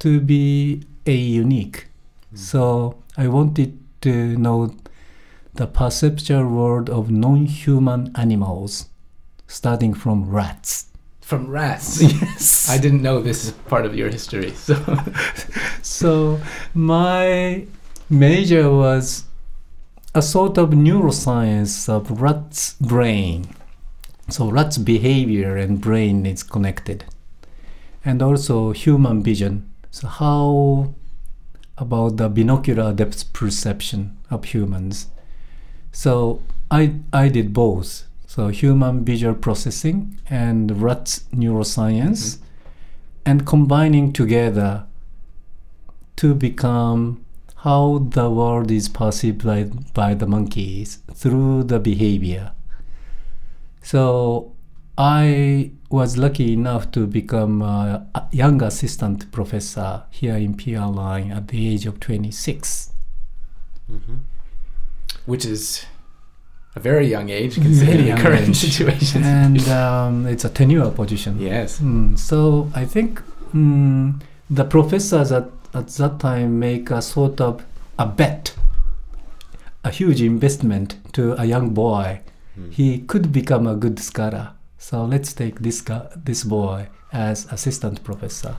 to 0.00 0.20
be 0.20 0.82
a 1.06 1.14
unique. 1.14 1.86
Mm. 2.34 2.38
So 2.38 2.96
I 3.16 3.28
wanted 3.28 3.78
to 4.02 4.36
know 4.36 4.74
the 5.54 5.66
perceptual 5.66 6.46
world 6.46 6.90
of 6.90 7.10
non-human 7.10 8.12
animals, 8.14 8.88
starting 9.46 9.94
from 9.94 10.28
rats. 10.28 10.86
From 11.26 11.48
rats. 11.48 12.00
Yes. 12.02 12.70
I 12.70 12.78
didn't 12.78 13.02
know 13.02 13.20
this 13.20 13.44
is 13.44 13.50
part 13.66 13.84
of 13.84 13.96
your 13.96 14.08
history. 14.08 14.52
So 14.52 14.76
So 15.82 16.38
my 16.72 17.66
major 18.08 18.70
was 18.70 19.24
a 20.14 20.22
sort 20.22 20.56
of 20.56 20.70
neuroscience 20.70 21.88
of 21.88 22.22
rat's 22.22 22.74
brain. 22.74 23.48
So 24.28 24.48
rat's 24.50 24.78
behavior 24.78 25.56
and 25.56 25.80
brain 25.80 26.26
is 26.26 26.44
connected. 26.44 27.04
And 28.04 28.22
also 28.22 28.70
human 28.70 29.20
vision. 29.20 29.68
So 29.90 30.06
how 30.06 30.94
about 31.76 32.18
the 32.18 32.28
binocular 32.28 32.92
depth 32.92 33.32
perception 33.32 34.16
of 34.30 34.44
humans? 34.44 35.08
So 35.90 36.40
I 36.70 37.00
I 37.12 37.30
did 37.30 37.52
both. 37.52 38.04
So 38.36 38.48
human 38.48 39.02
visual 39.02 39.34
processing 39.34 40.18
and 40.28 40.82
rat's 40.82 41.20
neuroscience 41.34 42.36
and 43.24 43.46
combining 43.46 44.12
together 44.12 44.84
to 46.16 46.34
become 46.34 47.24
how 47.64 48.06
the 48.10 48.28
world 48.28 48.70
is 48.70 48.90
perceived 48.90 49.42
by, 49.42 49.64
by 49.94 50.12
the 50.12 50.26
monkeys 50.26 50.98
through 51.14 51.64
the 51.64 51.80
behavior. 51.80 52.52
So 53.82 54.52
I 54.98 55.70
was 55.88 56.18
lucky 56.18 56.52
enough 56.52 56.90
to 56.90 57.06
become 57.06 57.62
a 57.62 58.06
young 58.32 58.62
assistant 58.62 59.32
professor 59.32 60.02
here 60.10 60.36
in 60.36 60.58
PRI 60.58 61.22
at 61.22 61.48
the 61.48 61.68
age 61.72 61.86
of 61.86 62.00
26. 62.00 62.92
Mhm. 63.90 64.18
which 65.24 65.44
is 65.44 65.86
a 66.76 66.80
very 66.80 67.06
young 67.08 67.30
age 67.30 67.54
considering 67.54 68.14
the 68.14 68.22
current 68.22 68.50
age. 68.50 68.56
situation. 68.56 69.24
And 69.24 69.68
um, 69.68 70.26
it's 70.26 70.44
a 70.44 70.50
tenure 70.50 70.90
position. 70.90 71.40
yes. 71.40 71.80
Mm, 71.80 72.18
so 72.18 72.70
I 72.74 72.84
think 72.84 73.22
mm, 73.54 74.20
the 74.50 74.64
professors 74.64 75.32
at, 75.32 75.48
at 75.72 75.88
that 75.88 76.20
time 76.20 76.58
make 76.58 76.90
a 76.90 77.00
sort 77.00 77.40
of 77.40 77.64
a 77.98 78.06
bet, 78.06 78.54
a 79.82 79.90
huge 79.90 80.20
investment 80.20 80.96
to 81.14 81.40
a 81.40 81.46
young 81.46 81.70
boy. 81.70 82.20
Mm. 82.58 82.72
He 82.72 82.98
could 82.98 83.32
become 83.32 83.66
a 83.66 83.74
good 83.74 83.98
scholar. 83.98 84.52
So 84.78 85.04
let's 85.04 85.32
take 85.32 85.60
this 85.60 85.80
guy, 85.80 86.06
this 86.14 86.44
boy 86.44 86.88
as 87.10 87.46
assistant 87.50 88.04
professor. 88.04 88.56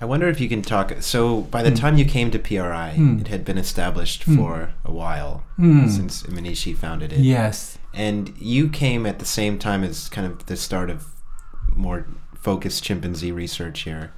I 0.00 0.04
wonder 0.04 0.28
if 0.28 0.40
you 0.40 0.48
can 0.48 0.62
talk. 0.62 0.92
So, 1.00 1.42
by 1.50 1.62
the 1.62 1.70
Mm. 1.70 1.76
time 1.80 1.96
you 1.98 2.04
came 2.04 2.30
to 2.30 2.38
PRI, 2.38 2.94
Mm. 2.96 3.20
it 3.22 3.28
had 3.28 3.44
been 3.44 3.56
established 3.58 4.26
Mm. 4.26 4.36
for 4.36 4.70
a 4.84 4.92
while 4.92 5.42
Mm. 5.58 5.88
since 5.88 6.22
Imanishi 6.24 6.74
founded 6.76 7.12
it. 7.12 7.20
Yes. 7.20 7.78
And 7.94 8.32
you 8.38 8.68
came 8.68 9.06
at 9.06 9.18
the 9.20 9.24
same 9.24 9.58
time 9.58 9.82
as 9.82 10.08
kind 10.10 10.26
of 10.26 10.44
the 10.46 10.56
start 10.56 10.90
of 10.90 11.06
more 11.74 12.06
focused 12.34 12.84
chimpanzee 12.84 13.32
research 13.32 13.82
here. 13.84 14.10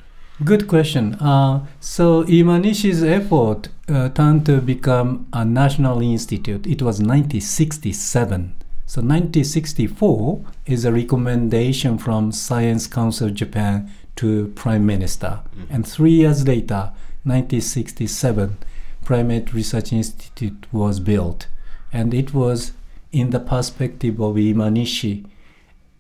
Good 0.45 0.67
question. 0.69 1.15
Uh, 1.15 1.61
so 1.81 2.25
Imanishi's 2.25 3.03
effort 3.03 3.69
uh, 3.89 4.09
turned 4.11 4.47
to 4.47 4.61
become 4.61 5.27
a 5.33 5.45
national 5.45 6.01
institute. 6.03 6.67
It 6.67 6.83
was 6.83 7.01
1967. 7.01 8.53
So 8.87 9.01
1964 9.03 10.41
is 10.67 10.85
a 10.85 10.93
recommendation 10.93 11.99
from 11.99 12.33
Science 12.33 12.87
Council 12.87 13.31
Japan 13.31 13.91
to 14.19 14.53
Prime 14.55 14.85
Minister. 14.85 15.41
Mhm. 15.57 15.75
And 15.75 15.87
three 15.87 16.13
years 16.13 16.47
later, 16.47 16.91
1967, 17.25 18.57
Primate 19.05 19.53
Research 19.55 19.93
Institute 19.93 20.67
was 20.73 21.01
built. 21.01 21.47
And 21.93 22.13
it 22.13 22.35
was 22.35 22.73
in 23.13 23.31
the 23.31 23.41
perspective 23.41 24.21
of 24.21 24.37
Imanishi, 24.37 25.25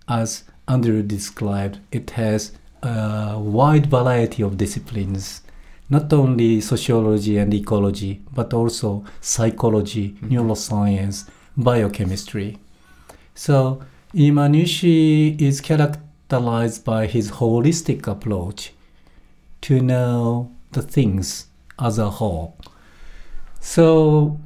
as 0.06 0.44
Andrew 0.66 1.02
described, 1.02 1.78
it 1.90 2.10
has 2.10 2.52
a 2.82 3.38
wide 3.38 3.86
variety 3.86 4.42
of 4.42 4.56
disciplines, 4.56 5.42
not 5.88 6.12
only 6.12 6.60
sociology 6.60 7.38
and 7.38 7.54
ecology, 7.54 8.20
but 8.34 8.52
also 8.52 9.04
psychology, 9.20 10.16
Mhm. 10.20 10.30
neuroscience, 10.30 11.24
biochemistry. 11.56 12.58
So 13.34 13.80
Imanishi 14.14 15.40
is 15.40 15.60
characterized 16.28 16.84
by 16.84 17.06
his 17.06 17.30
holistic 17.32 18.06
approach 18.06 18.72
to 19.62 19.80
know 19.80 20.52
the 20.72 20.82
things 20.82 21.46
as 21.78 21.98
a 21.98 22.10
whole. 22.10 22.58
So 23.60 24.38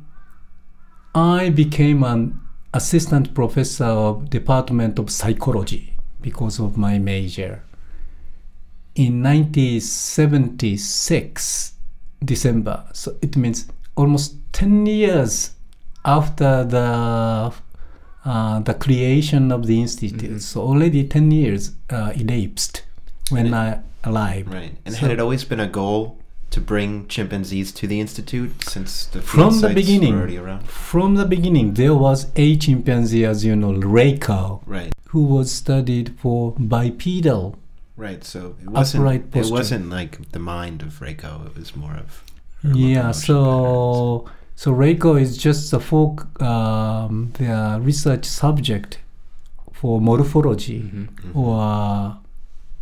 I 1.15 1.51
became 1.51 2.03
an 2.05 2.41
assistant 2.73 3.35
professor 3.35 3.85
of 3.85 4.31
Department 4.31 4.99
of 4.99 5.11
Psychology 5.11 5.95
because 6.21 6.61
of 6.61 6.79
my 6.79 6.99
major. 6.99 7.63
In 8.95 9.23
1976 9.23 11.73
December, 12.25 12.85
so 12.93 13.17
it 13.21 13.37
means 13.37 13.67
almost 13.97 14.37
10 14.53 14.87
years 14.87 15.51
after 16.05 16.63
the 16.65 17.53
uh, 18.25 18.61
the 18.61 18.75
creation 18.75 19.51
of 19.53 19.67
the 19.67 19.81
institute. 19.81 20.31
Mhm. 20.33 20.41
So 20.41 20.61
already 20.63 21.05
10 21.05 21.31
years 21.31 21.73
uh, 21.91 22.13
elapsed 22.15 22.83
when 23.31 23.47
it- 23.47 23.53
I 23.55 23.79
arrived. 24.05 24.53
Right. 24.53 24.77
And 24.85 24.95
So- 24.95 25.01
had 25.03 25.11
it 25.11 25.21
always 25.21 25.45
been 25.45 25.61
a 25.61 25.67
goal 25.69 26.19
to 26.51 26.61
bring 26.61 27.07
chimpanzees 27.09 27.73
to 27.73 27.87
the 27.87 27.99
institute 27.99 28.53
since 28.69 29.07
the 29.07 29.23
From 29.23 29.61
the 29.61 29.71
beginning. 29.71 30.13
were 30.15 30.21
already 30.21 30.37
around? 30.39 30.65
From 30.69 31.15
the 31.15 31.25
beginning, 31.25 31.75
there 31.75 31.95
was 31.95 32.27
a 32.37 32.57
chimpanzee, 32.57 33.25
as 33.25 33.45
you 33.45 33.57
know, 33.57 33.73
Reiko, 33.73 34.61
Right. 34.67 34.93
who 35.09 35.23
was 35.25 35.51
studied 35.51 36.13
for 36.21 36.53
bipedal. 36.59 37.57
Right. 37.97 38.23
So 38.25 38.55
it 38.63 38.69
wasn't. 38.71 39.35
It 39.35 39.51
wasn't 39.51 39.89
like 39.91 40.31
the 40.33 40.39
mind 40.39 40.83
of 40.83 41.01
Reiko. 41.01 41.47
It 41.47 41.57
was 41.57 41.75
more 41.77 41.95
of. 41.95 42.23
Yeah, 42.75 43.11
so 43.13 44.27
so 44.57 44.73
Reiko 44.73 45.21
is 45.21 45.37
just 45.37 45.73
a 45.73 45.81
folk 45.81 46.27
um, 46.43 47.33
the 47.39 47.79
research 47.83 48.25
subject 48.25 48.99
for 49.73 50.01
morphology 50.01 50.81
Mhm. 50.83 51.09
Mhm. 51.09 51.37
or 51.37 52.17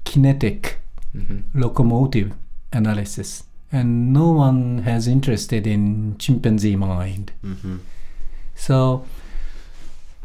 kinetic 0.05 0.79
Mhm. 1.15 1.43
locomotive 1.55 2.33
analysis, 2.73 3.45
and 3.73 4.13
no 4.13 4.31
one 4.33 4.83
has 4.85 5.07
interested 5.09 5.67
in 5.67 6.15
chimpanzee 6.19 6.77
mind. 6.77 7.33
Mhm. 7.45 7.79
So 8.55 9.03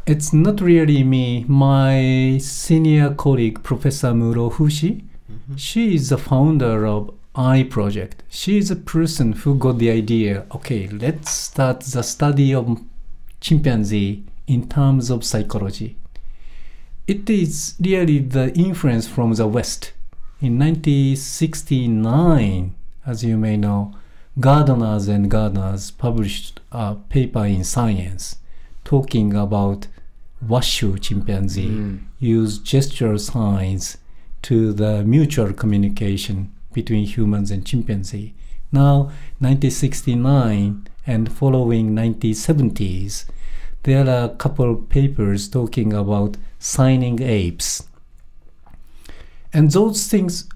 it's 0.06 0.32
not 0.32 0.60
really 0.60 1.02
me. 1.02 1.44
My 1.48 2.38
senior 2.38 3.14
colleague, 3.14 3.62
Professor 3.62 4.12
Murofushi, 4.12 5.02
Mhm. 5.28 5.56
she 5.56 5.94
is 5.94 6.08
the 6.10 6.16
founder 6.18 6.86
of 6.86 7.10
Ai 7.36 7.64
Project. 7.64 8.22
She 8.30 8.56
is 8.58 8.70
a 8.70 8.76
person 8.76 9.32
who 9.32 9.54
got 9.56 9.78
the 9.78 9.90
idea. 9.90 10.46
Okay, 10.54 10.88
let's 10.88 11.30
start 11.30 11.80
the 11.80 12.02
study 12.02 12.54
of 12.54 12.80
chimpanzee 13.40 14.24
in 14.46 14.68
terms 14.68 15.10
of 15.10 15.24
psychology. 15.24 15.96
It 17.06 17.28
is 17.30 17.74
really 17.80 18.18
the 18.20 18.52
influence 18.54 19.06
from 19.06 19.34
the 19.34 19.46
West. 19.46 19.92
In 20.40 20.58
1969, 20.58 22.74
as 23.06 23.22
you 23.22 23.36
may 23.36 23.56
know, 23.56 23.94
Gardners 24.38 25.08
and 25.08 25.30
Gardners 25.30 25.96
published 25.96 26.60
a 26.72 26.96
paper 27.08 27.44
in 27.46 27.64
Science 27.64 28.36
talking 28.84 29.34
about 29.34 29.86
Washoe 30.46 30.96
chimpanzee 30.98 31.68
Mm. 31.68 31.98
use 32.20 32.58
gesture 32.58 33.16
signs 33.18 33.96
to 34.42 34.72
the 34.72 35.02
mutual 35.04 35.52
communication 35.54 36.50
between 36.76 37.06
humans 37.06 37.50
and 37.50 37.64
chimpanzee. 37.64 38.34
Now, 38.70 39.10
1969 39.38 40.86
and 41.06 41.32
following 41.32 41.94
1970s, 41.96 43.24
there 43.84 44.06
are 44.06 44.26
a 44.26 44.36
couple 44.36 44.70
of 44.70 44.90
papers 44.90 45.48
talking 45.48 45.94
about 45.94 46.36
signing 46.58 47.22
apes. 47.22 47.88
And 49.54 49.70
those 49.70 50.06
things 50.06 50.48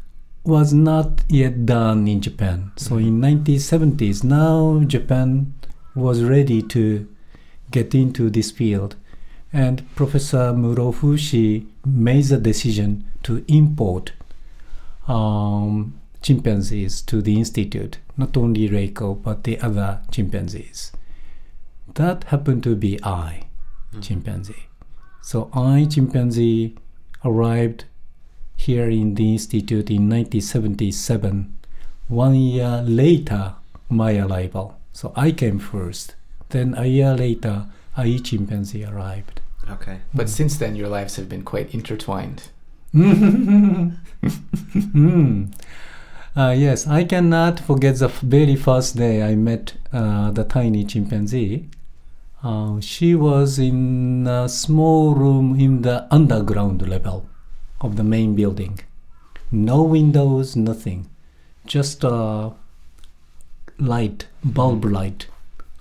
was 0.45 0.75
not 0.75 1.25
yet 1.29 1.65
done 1.65 2.07
in 2.07 2.21
Japan. 2.21 2.73
So 2.77 2.99
in 2.99 3.19
1970s, 3.19 4.23
now 4.23 4.83
Japan 4.87 5.55
was 5.95 6.23
ready 6.23 6.61
to 6.75 7.09
get 7.71 7.95
into 7.95 8.29
this 8.29 8.51
field. 8.51 8.95
And 9.55 9.83
Professor 9.95 10.53
Murofushi 10.53 11.67
made 11.87 12.25
the 12.25 12.37
decision 12.37 13.05
to 13.23 13.43
import 13.49 14.13
um, 15.09 16.00
chimpanzees 16.23 17.03
to 17.03 17.23
the 17.23 17.37
institute, 17.37 17.99
not 18.17 18.37
only 18.37 18.69
Reiko, 18.69 19.21
but 19.21 19.45
the 19.45 19.59
other 19.61 20.01
chimpanzees. 20.11 20.93
That 21.95 22.25
happened 22.25 22.63
to 22.65 22.77
be 22.77 23.03
Ai, 23.03 23.45
chimpanzee. 24.01 24.69
So 25.23 25.51
Ai, 25.55 25.87
chimpanzee, 25.87 26.77
arrived 27.25 27.85
here 28.57 28.89
in 28.91 29.15
the 29.15 29.33
institute 29.33 29.91
in 29.91 30.09
1977, 30.09 31.57
one 32.09 32.35
year 32.35 32.83
later 32.83 33.55
my 33.91 34.19
arrival. 34.19 34.79
So 34.93 35.13
I 35.17 35.33
came 35.33 35.59
first. 35.59 36.15
Then 36.51 36.75
a 36.77 36.87
year 36.87 37.15
later, 37.15 37.67
Ai, 37.97 38.19
chimpanzee, 38.19 38.85
arrived. 38.85 39.41
Okay. 39.69 40.01
But 40.15 40.29
since 40.29 40.57
then, 40.57 40.77
your 40.77 40.89
lives 40.89 41.17
have 41.17 41.29
been 41.29 41.43
quite 41.43 41.75
intertwined. 41.75 42.49
Mm. 44.81 45.53
Uh, 46.37 46.55
yes, 46.57 46.87
I 46.87 47.03
cannot 47.03 47.59
forget 47.59 47.97
the 47.99 48.07
very 48.07 48.55
first 48.55 48.97
day 48.97 49.23
I 49.23 49.35
met 49.35 49.75
uh, 49.93 50.31
the 50.31 50.45
tiny 50.45 50.85
chimpanzee. 50.85 51.69
Uh, 52.45 52.81
she 52.81 53.17
was 53.17 53.59
in 53.59 54.29
a 54.29 54.49
small 54.49 55.15
room 55.17 55.59
in 55.59 55.83
the 55.83 56.07
underground 56.15 56.89
level 56.89 57.29
of 57.81 57.97
the 57.97 58.05
main 58.05 58.37
building. 58.37 58.79
No 59.51 59.83
windows, 59.83 60.55
nothing. 60.55 61.11
Just 61.67 62.05
a 62.05 62.53
light, 63.79 64.29
bulb 64.45 64.85
light, 64.85 65.27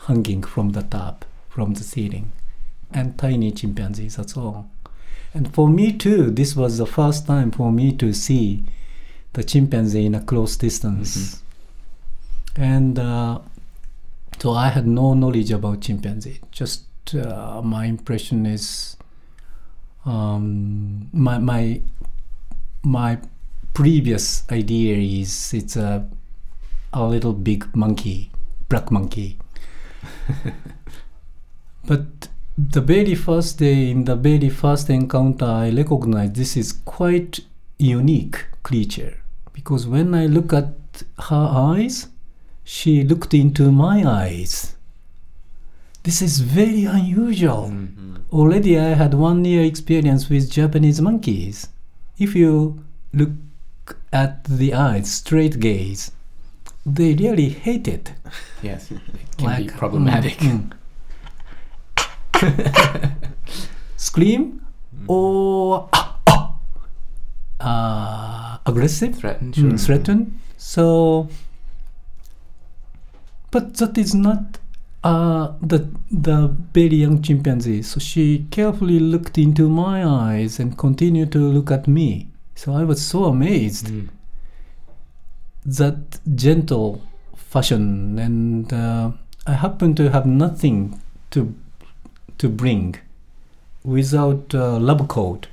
hanging 0.08 0.42
from 0.42 0.72
the 0.72 0.82
top, 0.82 1.26
from 1.48 1.76
the 1.76 1.84
ceiling. 1.84 2.32
And 2.92 3.20
tiny 3.20 3.52
chimpanzees, 3.52 4.16
that's 4.16 4.36
all. 4.36 4.68
And 5.32 5.54
for 5.54 5.70
me 5.70 5.94
too, 5.94 6.32
this 6.32 6.56
was 6.56 6.80
the 6.80 6.88
first 6.88 7.28
time 7.28 7.52
for 7.52 7.72
me 7.72 7.92
to 7.98 8.14
see 8.14 8.64
the 9.34 9.44
chimpanzee 9.44 10.06
in 10.06 10.16
a 10.16 10.22
close 10.22 10.58
distance. 10.58 11.44
And 12.56 12.98
uh, 12.98 13.40
so 14.40 14.52
I 14.52 14.70
had 14.70 14.88
no 14.88 15.14
knowledge 15.14 15.52
about 15.52 15.82
chimpanzee. 15.82 16.40
Just 16.52 16.86
uh, 17.16 17.62
my 17.64 17.86
impression 17.86 18.46
is 18.46 18.98
um, 20.06 21.10
my 21.14 21.38
my 21.38 21.82
my 22.84 23.20
previous 23.74 24.50
idea 24.52 24.98
is 24.98 25.54
it's 25.54 25.76
a 25.76 26.08
a 26.94 27.04
little 27.06 27.34
big 27.34 27.76
monkey, 27.76 28.32
black 28.68 28.92
monkey. 28.92 29.38
but 31.86 32.30
the 32.58 32.82
very 32.82 33.16
first 33.16 33.60
day, 33.60 33.92
in 33.92 34.06
the 34.06 34.16
very 34.16 34.50
first 34.50 34.90
encounter, 34.90 35.46
I 35.46 35.70
recognized 35.70 36.36
this 36.36 36.58
is 36.58 36.74
quite 36.74 37.42
unique 37.78 38.46
creature 38.64 39.22
because 39.54 39.88
when 39.88 40.14
I 40.16 40.26
look 40.26 40.54
at 40.54 41.04
her 41.30 41.48
eyes, 41.52 42.08
she 42.64 43.04
looked 43.04 43.34
into 43.34 43.72
my 43.72 44.04
eyes. 44.06 44.76
This 46.04 46.22
is 46.22 46.40
very 46.40 46.86
unusual. 46.86 47.70
Mm-hmm. 47.70 48.16
Already, 48.32 48.80
I 48.80 48.94
had 48.94 49.14
one 49.14 49.44
year 49.44 49.64
experience 49.64 50.30
with 50.30 50.52
Japanese 50.52 51.02
monkeys. 51.02 51.68
If 52.18 52.36
you 52.36 52.86
look 53.14 53.32
at 54.14 54.44
the 54.46 54.74
eyes, 54.74 55.12
straight 55.12 55.60
gaze, 55.60 56.12
they 56.86 57.14
really 57.16 57.50
hate 57.50 57.88
it. 57.88 58.14
Yes, 58.62 58.92
it 58.92 59.00
can 59.38 59.64
be 59.64 59.70
problematic. 59.70 60.38
mm, 60.40 60.72
mm. 62.34 63.16
Scream 63.98 64.66
or 65.08 65.90
uh, 67.60 68.58
aggressive, 68.66 69.16
Threatened, 69.16 69.54
mm, 69.56 69.70
sure. 69.70 69.78
threaten. 69.78 70.40
So, 70.58 71.28
but 73.52 73.76
that 73.78 73.98
is 73.98 74.14
not 74.14 74.60
uh, 75.04 75.54
the 75.62 75.90
the 76.12 76.48
very 76.74 76.98
young 76.98 77.22
chimpanzee. 77.22 77.82
So 77.82 78.00
she 78.00 78.46
carefully 78.52 79.00
looked 79.00 79.38
into 79.38 79.70
my 79.70 80.06
eyes 80.06 80.60
and 80.60 80.78
continued 80.78 81.32
to 81.34 81.40
look 81.40 81.72
at 81.72 81.88
me. 81.88 82.28
So 82.56 82.74
I 82.74 82.84
was 82.84 83.02
so 83.06 83.26
amazed 83.26 83.88
Mm. 83.88 84.10
that 85.66 86.20
gentle 86.36 87.02
fashion 87.36 88.18
and 88.20 88.72
uh, 88.74 89.12
i 89.48 89.54
happen 89.54 89.94
to 89.96 90.10
have 90.10 90.26
nothing 90.26 91.00
to 91.32 91.54
to 92.38 92.48
bring 92.50 92.96
without 93.84 94.54
uh, 94.56 94.78
lab 94.80 95.08
coat 95.08 95.48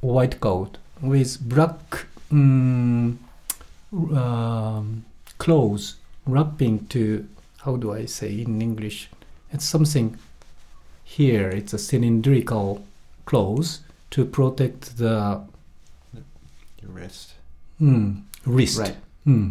white 0.00 0.38
coat 0.40 0.78
with 1.02 1.38
black 1.48 2.06
mm, 2.32 3.16
um, 3.92 5.04
clothes 5.38 5.96
wrapping 6.26 6.86
to 6.88 7.26
how 7.58 7.76
do 7.76 7.92
i 7.92 8.04
say 8.04 8.40
in 8.40 8.60
english 8.62 9.08
it's 9.52 9.64
something 9.64 10.18
here 11.04 11.48
it's 11.50 11.72
a 11.72 11.78
cylindrical 11.78 12.84
clothes 13.26 13.80
to 14.10 14.24
protect 14.24 14.96
the 14.98 15.40
Your 16.82 16.90
wrist. 16.92 17.34
mm, 17.80 18.22
wrist 18.44 18.78
Right. 18.78 18.96
Hmm. 19.24 19.48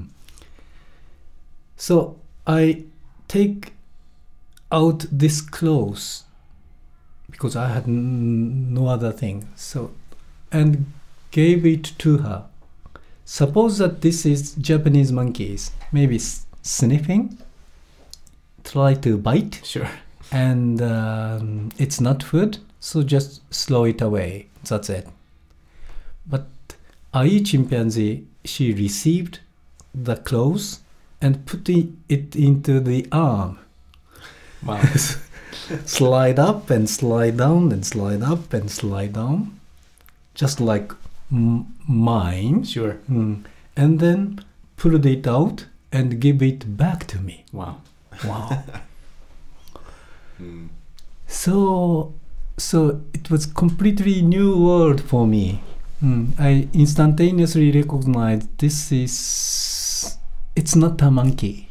So 1.77 2.17
I 2.47 2.83
take 3.27 3.73
out 4.71 5.05
this 5.11 5.41
clothes 5.41 6.23
because 7.29 7.55
I 7.55 7.67
had 7.69 7.83
n- 7.83 8.73
no 8.73 8.87
other 8.87 9.11
thing. 9.11 9.47
So 9.55 9.91
and 10.51 10.85
gave 11.35 11.65
it 11.65 11.91
to 11.97 12.19
her. 12.19 12.45
Suppose 13.25 13.79
that 13.79 13.99
this 13.99 14.25
is 14.25 14.55
Japanese 14.55 15.11
monkeys, 15.11 15.71
maybe 15.91 16.17
sniffing, 16.61 17.37
try 18.63 18.93
to 18.93 19.17
bite, 19.17 19.59
Sure. 19.65 19.89
and 20.31 20.81
um, 20.81 21.71
it's 21.77 21.99
not 21.99 22.23
food, 22.23 22.59
so 22.79 23.03
just 23.03 23.41
slow 23.53 23.83
it 23.83 24.01
away. 24.01 24.47
That's 24.63 24.89
it. 24.89 25.09
But 26.25 26.47
Ai 27.13 27.41
chimpanzee, 27.43 28.25
she 28.45 28.71
received 28.73 29.39
the 29.93 30.15
clothes 30.15 30.79
and 31.19 31.45
put 31.45 31.67
it 31.67 32.35
into 32.35 32.79
the 32.79 33.07
arm. 33.11 33.59
Wow. 34.65 34.81
slide 35.85 36.39
up 36.39 36.69
and 36.69 36.89
slide 36.89 37.37
down 37.37 37.73
and 37.73 37.85
slide 37.85 38.21
up 38.21 38.53
and 38.53 38.71
slide 38.71 39.13
down, 39.13 39.59
just 40.33 40.61
like 40.61 40.93
mine. 41.29 42.63
sure. 42.63 42.97
Mm. 43.09 43.45
And 43.75 43.99
then 43.99 44.43
pulled 44.77 45.05
it 45.05 45.27
out 45.27 45.65
and 45.91 46.19
give 46.19 46.41
it 46.41 46.77
back 46.77 47.05
to 47.07 47.19
me. 47.19 47.45
Wow. 47.51 47.81
Wow. 48.25 48.63
Mm. 50.37 50.67
So, 51.27 52.13
so 52.57 53.01
it 53.13 53.31
was 53.31 53.45
completely 53.45 54.21
new 54.21 54.57
world 54.57 55.01
for 55.01 55.25
me. 55.25 55.61
Mm, 56.03 56.37
I 56.37 56.67
instantaneously 56.73 57.71
recognized 57.71 58.57
this 58.57 58.91
is 58.91 60.17
it's 60.55 60.75
not 60.75 61.01
a 61.01 61.09
monkey, 61.09 61.69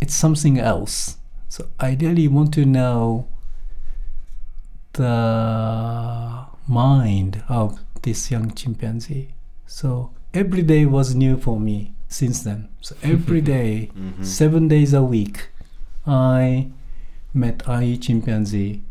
it's 0.00 0.14
something 0.14 0.58
else. 0.58 1.16
So 1.48 1.68
I 1.80 1.96
really 2.00 2.28
want 2.28 2.52
to 2.54 2.64
know 2.66 3.26
the 4.92 6.46
mind 6.68 7.42
of 7.48 7.78
this 8.04 8.30
young 8.30 8.52
chimpanzee. 8.54 9.34
So 9.66 10.10
every 10.32 10.62
day 10.62 10.84
was 10.86 11.14
new 11.14 11.36
for 11.36 11.58
me 11.58 11.94
since 12.08 12.42
then. 12.44 12.68
So 12.80 12.94
every 13.02 13.40
day 13.56 13.90
Mhm. 13.96 14.24
seven 14.24 14.68
days 14.68 14.92
a 14.94 15.02
week, 15.02 15.36
I 16.06 16.68
met 17.32 17.62
Ai 17.66 17.96
chimpanzee, 18.00 18.82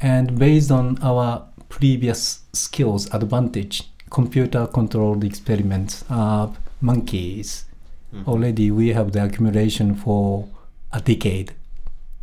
and 0.00 0.38
based 0.38 0.70
on 0.70 0.98
our 1.02 1.30
previous 1.68 2.40
skills 2.52 3.08
advantage, 3.12 3.82
computer 4.10 4.66
controlled 4.66 5.24
experiments 5.24 6.04
of 6.08 6.58
monkeys. 6.80 7.64
Mhm. 8.14 8.26
Already 8.28 8.70
we 8.70 8.88
have 8.98 9.10
the 9.12 9.24
accumulation 9.24 9.94
for 9.94 10.46
a 10.92 11.00
decade, 11.00 11.52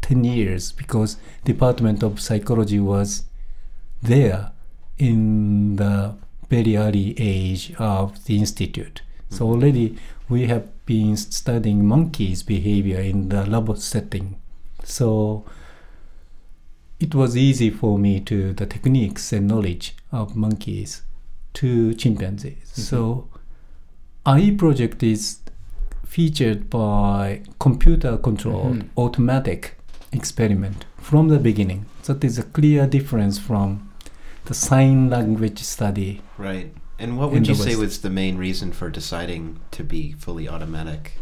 ten 0.02 0.24
years, 0.24 0.72
because 0.72 1.18
Department 1.44 2.02
of 2.04 2.20
Psychology 2.22 2.80
was 2.80 3.24
there 4.02 4.52
in 4.98 5.76
the 5.78 6.16
very 6.50 6.78
early 6.78 7.16
age 7.20 7.74
of 7.80 8.24
the 8.26 8.38
institute. 8.38 9.02
So 9.30 9.46
Mhm. 9.46 9.52
already 9.52 9.96
we 10.30 10.48
have 10.48 10.64
been 10.86 11.18
studying 11.18 11.86
monkeys' 11.86 12.44
behavior 12.44 13.00
in 13.00 13.30
the 13.30 13.46
lab 13.46 13.78
setting. 13.78 14.36
So 14.84 15.44
it 17.00 17.16
was 17.16 17.36
easy 17.36 17.70
for 17.70 17.98
me 17.98 18.20
to 18.22 18.54
the 18.54 18.66
techniques 18.66 19.34
and 19.34 19.48
knowledge 19.48 19.96
of 20.12 20.36
monkeys 20.36 21.02
to 21.54 21.94
chimpanzees. 21.96 22.72
So 22.74 23.28
Ai 24.26 24.52
project 24.52 25.04
is 25.04 25.40
featured 26.06 26.70
by 26.70 27.42
computer 27.60 28.18
controlled 28.18 28.78
Mhm. 28.84 28.90
automatic 28.98 29.78
experiment 30.12 30.86
from 30.98 31.28
the 31.30 31.40
beginning. 31.40 31.86
That 32.06 32.24
is 32.24 32.38
a 32.38 32.44
clear 32.44 32.88
difference 32.88 33.38
from 33.40 33.90
the 34.46 34.54
sign 34.54 35.10
language 35.10 35.60
study. 35.60 36.22
Right. 36.38 36.74
And 37.00 37.18
what 37.18 37.32
would 37.32 37.48
you 37.48 37.56
say 37.56 37.70
West. 37.72 37.80
was 37.80 38.02
the 38.02 38.10
main 38.10 38.38
reason 38.38 38.72
for 38.72 38.90
deciding 38.90 39.60
to 39.72 39.84
be 39.84 40.14
fully 40.14 40.48
automatic? 40.48 41.14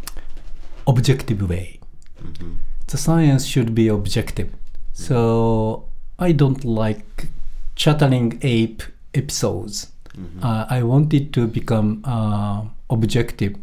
Objective 0.87 1.47
way. 1.49 1.79
hmm 2.19 2.53
The 2.87 2.97
science 2.97 3.45
should 3.45 3.73
be 3.73 3.87
objective. 3.87 4.49
So 4.93 5.85
I 6.19 6.33
don't 6.33 6.63
like 6.65 7.27
chattering 7.75 8.37
ape 8.41 8.83
episodes. 9.13 9.91
hmm 10.15 10.43
uh, 10.43 10.65
I 10.69 10.83
wanted 10.83 11.31
to 11.33 11.47
become 11.47 12.01
uh, 12.03 12.65
objective 12.89 13.55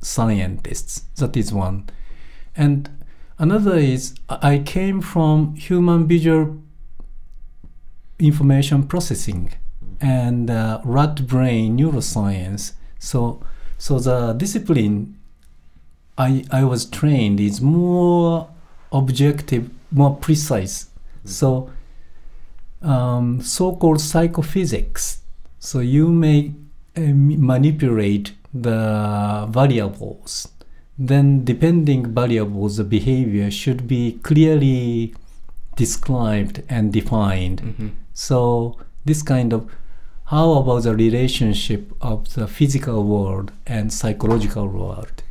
scientists. 0.00 1.02
That 1.16 1.36
is 1.36 1.52
one, 1.52 1.88
and 2.56 2.88
another 3.38 3.76
is 3.76 4.14
I 4.28 4.58
came 4.74 5.00
from 5.00 5.56
human 5.56 6.06
visual 6.06 6.56
information 8.18 8.82
processing 8.84 9.52
and 10.00 10.50
uh, 10.50 10.80
rat 10.84 11.26
brain 11.26 11.78
neuroscience. 11.78 12.72
So 12.98 13.40
so 13.78 13.98
the 13.98 14.32
discipline 14.32 15.16
I 16.16 16.44
I 16.50 16.64
was 16.64 16.84
trained 16.84 17.40
is 17.40 17.60
more 17.60 18.48
objective, 18.92 19.70
more 19.90 20.16
precise. 20.16 20.90
So 21.24 21.70
um, 22.82 23.40
so-called 23.42 24.00
psychophysics. 24.00 25.22
So 25.58 25.80
you 25.80 26.08
may 26.08 26.54
uh, 26.96 27.00
manipulate 27.00 28.32
the 28.54 29.46
variables. 29.50 30.48
Then, 30.98 31.44
depending 31.44 32.12
variables, 32.12 32.76
the 32.76 32.84
behavior 32.84 33.50
should 33.50 33.86
be 33.86 34.18
clearly 34.22 35.14
described 35.76 36.62
and 36.68 36.92
defined. 36.92 37.60
hmm 37.60 37.88
So 38.18 38.76
this 39.04 39.22
kind 39.22 39.52
of 39.52 39.70
how 40.24 40.54
about 40.54 40.82
the 40.82 40.94
relationship 40.94 41.92
of 42.00 42.34
the 42.34 42.48
physical 42.48 43.04
world 43.04 43.52
and 43.64 43.92
psychological 43.92 44.66
world? 44.66 45.22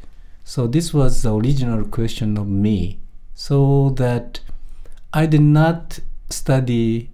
So 0.46 0.68
this 0.68 0.94
was 0.94 1.22
the 1.22 1.36
original 1.36 1.84
question 1.84 2.38
of 2.38 2.48
me. 2.48 3.00
So 3.36 3.90
that 3.98 4.40
I 5.14 5.26
did 5.26 5.42
not 5.42 6.00
study 6.30 7.10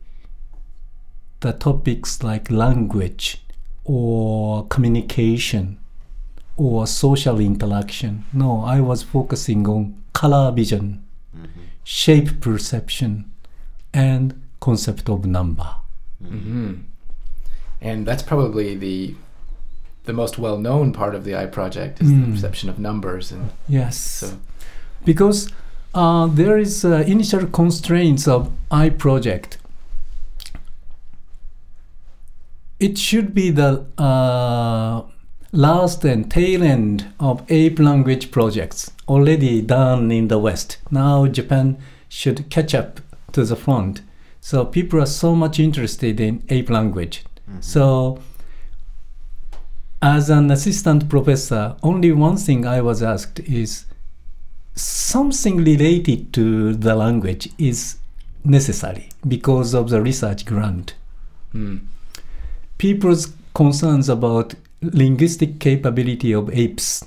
the 1.39 1.53
topics 1.53 2.21
like 2.21 2.51
language 2.51 3.43
or 3.84 4.67
communication 4.67 5.80
or 6.55 6.86
social 6.86 7.39
interaction. 7.39 8.26
No, 8.32 8.63
I 8.63 8.80
was 8.80 9.01
focusing 9.01 9.67
on 9.67 10.03
color 10.13 10.51
vision, 10.51 11.03
hmm 11.34 11.45
shape 11.84 12.39
perception, 12.39 13.30
and 13.93 14.43
concept 14.68 15.09
of 15.09 15.26
number. 15.38 15.70
hmm 16.22 16.74
And 17.89 18.05
that's 18.07 18.24
probably 18.32 18.76
the 18.86 19.16
the 20.05 20.14
most 20.14 20.38
well-known 20.38 20.91
part 20.93 21.16
of 21.16 21.24
the 21.26 21.34
Ai 21.39 21.45
project 21.57 22.01
is 22.01 22.09
the 22.09 22.16
Mm. 22.16 22.32
perception 22.34 22.70
of 22.70 22.78
numbers 22.78 23.32
and 23.32 23.49
Yes. 23.80 23.97
so 24.20 24.28
because 25.05 25.39
uh, 26.01 26.26
there 26.39 26.57
is 26.66 26.84
uh, 26.86 26.91
initial 27.16 27.45
constraints 27.59 28.28
of 28.28 28.49
Ai 28.72 28.89
project. 28.89 29.57
It 32.80 32.97
should 32.97 33.34
be 33.34 33.49
the 33.51 33.86
uh, 33.97 35.03
last 35.51 36.03
and 36.03 36.30
tail 36.30 36.64
end 36.64 37.05
of 37.20 37.43
ape 37.49 37.80
language 37.80 38.30
projects 38.32 38.91
already 39.07 39.61
done 39.61 40.11
in 40.11 40.28
the 40.28 40.38
West. 40.39 40.78
Now 40.91 41.28
Japan 41.28 41.78
should 42.09 42.49
catch 42.49 42.74
up 42.76 42.99
to 43.32 43.45
the 43.45 43.55
front. 43.55 44.01
So 44.46 44.66
people 44.66 45.02
are 45.02 45.06
so 45.06 45.36
much 45.36 45.58
interested 45.58 46.20
in 46.20 46.44
ape 46.50 46.70
language. 46.70 47.24
So 47.62 48.20
as 50.02 50.30
an 50.30 50.52
assistant 50.52 51.08
professor, 51.08 51.78
only 51.82 52.12
one 52.12 52.36
thing 52.36 52.66
I 52.66 52.82
was 52.82 53.02
asked 53.02 53.39
is 53.39 53.86
something 54.76 55.64
related 55.64 56.34
to 56.34 56.74
the 56.74 56.94
language 56.94 57.48
is 57.58 58.00
necessary 58.44 59.08
because 59.26 59.74
of 59.74 59.89
the 59.89 60.02
research 60.02 60.46
grant. 60.46 60.96
mm. 61.54 61.80
People's 62.78 63.32
concerns 63.54 64.10
about 64.10 64.56
linguistic 64.82 65.62
capability 65.62 66.34
of 66.34 66.50
apes. 66.54 67.06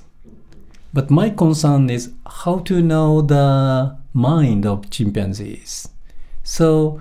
But 0.91 1.11
my 1.11 1.29
concern 1.29 1.91
is 1.91 2.13
how 2.25 2.59
to 2.59 2.81
know 2.81 3.21
the 3.21 3.95
mind 4.11 4.65
of 4.65 4.89
chimpanzees. 4.89 5.87
So 6.43 6.99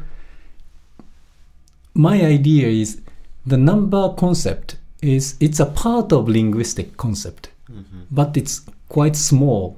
my 1.97 2.21
idea 2.25 2.69
is 2.69 3.01
the 3.47 3.57
number 3.57 4.13
concept 4.15 4.77
is 5.03 5.35
it's 5.41 5.61
a 5.61 5.67
part 5.67 6.13
of 6.13 6.29
linguistic 6.29 6.97
concept 6.97 7.51
hmm 7.69 7.83
but 8.11 8.37
it's 8.37 8.61
quite 8.89 9.17
small 9.17 9.77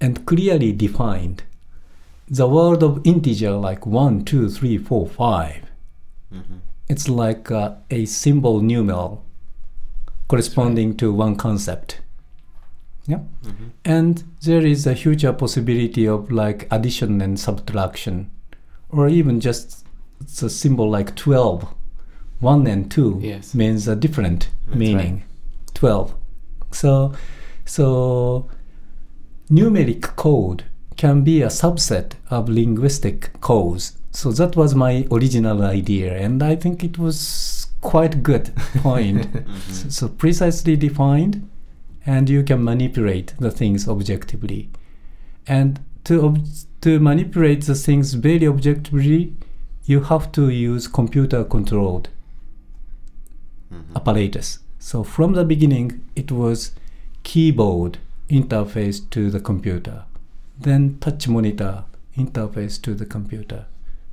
and 0.00 0.24
clearly 0.26 0.72
defined. 0.72 1.42
The 2.28 2.48
word 2.48 2.82
of 2.82 3.00
integer 3.04 3.52
like 3.52 3.86
1, 3.86 4.24
2, 4.24 4.48
3, 4.48 4.78
4, 4.78 5.08
5, 5.08 5.62
hmm 6.32 6.56
it's 6.88 7.08
like 7.08 7.50
uh, 7.52 7.74
a 7.90 8.04
symbol 8.06 8.60
numeral 8.60 9.24
corresponding 10.28 10.96
to 10.96 11.12
one 11.12 11.36
concept. 11.36 12.00
Yeah. 13.06 13.20
hmm 13.44 13.68
And 13.84 14.24
there 14.42 14.66
is 14.66 14.86
a 14.86 14.94
huge 14.94 15.24
possibility 15.38 16.08
of 16.08 16.32
like 16.32 16.66
addition 16.70 17.20
and 17.20 17.38
subtraction, 17.38 18.30
or 18.88 19.08
even 19.08 19.40
just 19.40 19.79
it's 20.20 20.42
a 20.42 20.50
symbol 20.50 20.88
like 20.90 21.14
12. 21.16 21.74
1 22.40 22.66
and 22.66 22.90
2 22.90 23.18
Yes. 23.22 23.54
means 23.54 23.86
a 23.86 23.94
different 23.94 24.48
That's 24.66 24.78
meaning. 24.78 25.24
12. 25.74 26.14
So, 26.72 27.12
so 27.66 28.48
numeric 29.50 30.02
code 30.16 30.64
can 30.96 31.22
be 31.22 31.42
a 31.42 31.48
subset 31.48 32.12
of 32.30 32.48
linguistic 32.48 33.38
codes. 33.40 33.96
So 34.12 34.32
that 34.32 34.56
was 34.56 34.74
my 34.74 35.06
original 35.10 35.62
idea, 35.62 36.16
and 36.16 36.42
I 36.42 36.56
think 36.56 36.82
it 36.82 36.98
was 36.98 37.66
quite 37.80 38.22
good 38.22 38.54
point. 38.76 39.32
Mm-hmm. 39.32 39.72
so, 39.72 39.88
so 39.88 40.08
precisely 40.08 40.76
defined, 40.76 41.48
and 42.06 42.28
you 42.28 42.42
can 42.42 42.64
manipulate 42.64 43.34
the 43.38 43.50
things 43.50 43.88
objectively. 43.88 44.70
And 45.46 45.80
to 46.04 46.24
ob- 46.24 46.46
to 46.80 46.98
manipulate 46.98 47.62
the 47.66 47.74
things 47.74 48.14
very 48.14 48.46
objectively, 48.48 49.34
you 49.90 50.00
have 50.08 50.30
to 50.32 50.48
use 50.50 50.86
computer 51.00 51.42
controlled 51.44 52.08
hmm 53.70 53.96
apparatus. 53.96 54.48
So 54.78 55.02
from 55.04 55.32
the 55.34 55.44
beginning, 55.44 55.88
it 56.16 56.30
was 56.32 56.72
keyboard 57.22 57.98
interface 58.28 58.98
to 59.10 59.30
the 59.30 59.40
computer, 59.40 60.04
then 60.58 60.98
touch 61.00 61.26
monitor 61.28 61.84
interface 62.16 62.80
to 62.82 62.94
the 62.94 63.06
computer. 63.06 63.66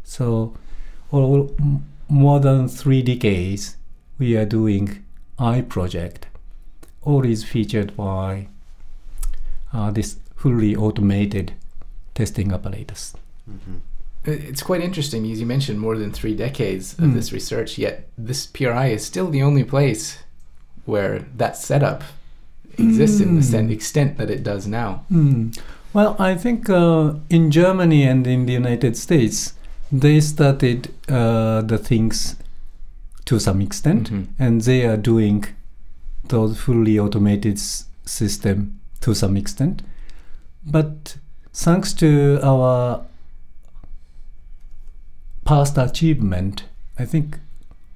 So, 0.03 0.53
all, 1.11 1.51
m- 1.59 1.85
more 2.09 2.39
than 2.39 2.67
three 2.67 3.01
decades, 3.01 3.77
we 4.19 4.35
are 4.37 4.45
doing 4.45 5.03
Ai 5.39 5.61
project. 5.61 6.27
All 7.03 7.25
is 7.25 7.43
featured 7.43 7.95
by 7.95 8.47
uh, 9.73 9.91
this 9.91 10.17
fully 10.35 10.75
automated 10.75 11.53
testing 12.15 12.51
apparatus. 12.51 13.13
hmm 13.45 13.77
It's 14.27 14.61
quite 14.61 14.81
interesting, 14.81 15.29
as 15.31 15.39
you 15.39 15.45
mentioned, 15.45 15.79
more 15.79 15.97
than 15.97 16.11
three 16.11 16.35
decades 16.35 16.93
of 16.93 17.05
Mm. 17.05 17.13
this 17.13 17.31
research. 17.31 17.77
Yet 17.77 18.07
this 18.17 18.45
PRI 18.45 18.87
is 18.87 19.05
still 19.05 19.29
the 19.29 19.41
only 19.41 19.63
place 19.63 20.17
where 20.85 21.25
that 21.37 21.55
setup 21.57 22.03
exists 22.77 23.21
in 23.21 23.35
the 23.35 23.43
sen- 23.43 23.69
Mm. 23.69 23.71
extent 23.73 24.17
that 24.17 24.29
it 24.29 24.43
does 24.43 24.67
now. 24.67 25.01
Hmm. 25.09 25.49
Well, 25.93 26.15
I 26.19 26.35
think 26.35 26.69
uh, 26.69 27.13
in 27.29 27.49
Germany 27.51 28.03
and 28.03 28.27
in 28.27 28.45
the 28.45 28.53
United 28.53 28.95
States, 28.97 29.53
they 29.91 30.19
started 30.19 30.89
uh, 31.09 31.61
the 31.61 31.77
things 31.77 32.35
to 33.25 33.39
some 33.39 33.61
extent, 33.61 34.11
Mhm. 34.11 34.25
and 34.37 34.61
they 34.61 34.85
are 34.85 34.97
doing 34.97 35.45
those 36.27 36.57
fully 36.57 36.99
automated 36.99 37.53
s- 37.55 37.85
system 38.05 38.79
to 39.01 39.13
some 39.15 39.37
extent. 39.37 39.81
But 40.65 41.15
thanks 41.53 41.93
to 41.93 42.39
our 42.43 43.01
past 45.47 45.77
achievement, 45.77 46.63
I 46.99 47.05
think 47.05 47.37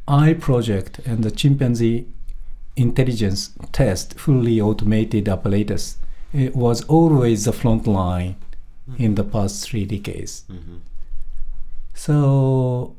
Ai 0.07 0.33
project 0.33 0.99
and 1.05 1.23
the 1.23 1.31
chimpanzee 1.31 2.05
intelligence 2.75 3.51
test 3.71 4.17
fully 4.19 4.59
automated 4.61 5.27
apparatus 5.27 5.97
it 6.33 6.55
was 6.55 6.81
always 6.85 7.43
the 7.45 7.51
front 7.51 7.85
line 7.85 8.35
in 8.97 9.15
the 9.15 9.23
past 9.23 9.65
three 9.69 9.83
decades. 9.85 10.43
hmm 10.47 10.77
So, 11.93 12.95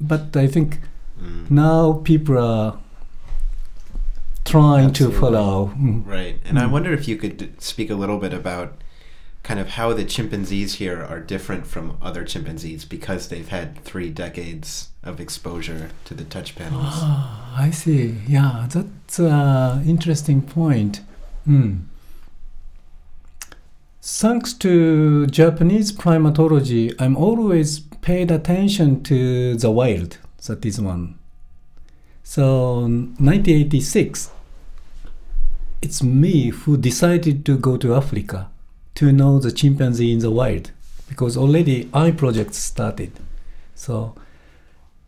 but 0.00 0.36
I 0.36 0.46
think 0.46 0.78
Mm. 1.22 1.50
now 1.50 1.92
people 2.04 2.38
are 2.38 2.78
trying 4.44 4.92
to 4.94 5.10
follow. 5.10 5.72
Mm. 5.76 6.06
Right. 6.06 6.38
And 6.46 6.58
I 6.58 6.64
Mm. 6.64 6.70
wonder 6.70 6.92
if 6.94 7.06
you 7.08 7.16
could 7.16 7.44
speak 7.70 7.90
a 7.90 7.94
little 7.94 8.18
bit 8.24 8.32
about 8.34 8.72
kind 9.46 9.60
of 9.60 9.68
how 9.68 9.92
the 9.92 10.04
chimpanzees 10.04 10.74
here 10.74 11.00
are 11.04 11.20
different 11.20 11.68
from 11.68 11.96
other 12.02 12.24
chimpanzees 12.24 12.84
because 12.84 13.28
they've 13.28 13.48
had 13.48 13.80
three 13.84 14.10
decades 14.10 14.88
of 15.04 15.20
exposure 15.20 15.90
to 16.04 16.14
the 16.14 16.24
touch 16.24 16.56
panels. 16.56 16.82
Ah, 16.88 17.54
I 17.56 17.70
see. 17.70 18.16
Yeah, 18.26 18.66
that's 18.68 19.20
an 19.20 19.88
interesting 19.88 20.42
point. 20.42 21.00
Mm. 21.46 21.84
Thanks 24.02 24.52
to 24.54 25.28
Japanese 25.28 25.92
primatology, 25.92 26.92
I'm 26.98 27.16
always 27.16 27.78
paid 27.78 28.32
attention 28.32 29.04
to 29.04 29.54
the 29.54 29.70
wild. 29.70 30.18
That 30.48 30.66
is 30.66 30.80
one. 30.80 31.20
So, 32.24 32.80
1986, 32.80 34.32
it's 35.82 36.02
me 36.02 36.48
who 36.48 36.76
decided 36.76 37.46
to 37.46 37.56
go 37.56 37.76
to 37.76 37.94
Africa 37.94 38.50
to 38.96 39.12
know 39.12 39.38
the 39.38 39.52
chimpanzee 39.52 40.12
in 40.12 40.18
the 40.18 40.30
wild 40.30 40.72
because 41.08 41.36
already 41.36 41.88
Ai 41.94 42.10
project 42.10 42.54
started. 42.54 43.12
So, 43.74 44.14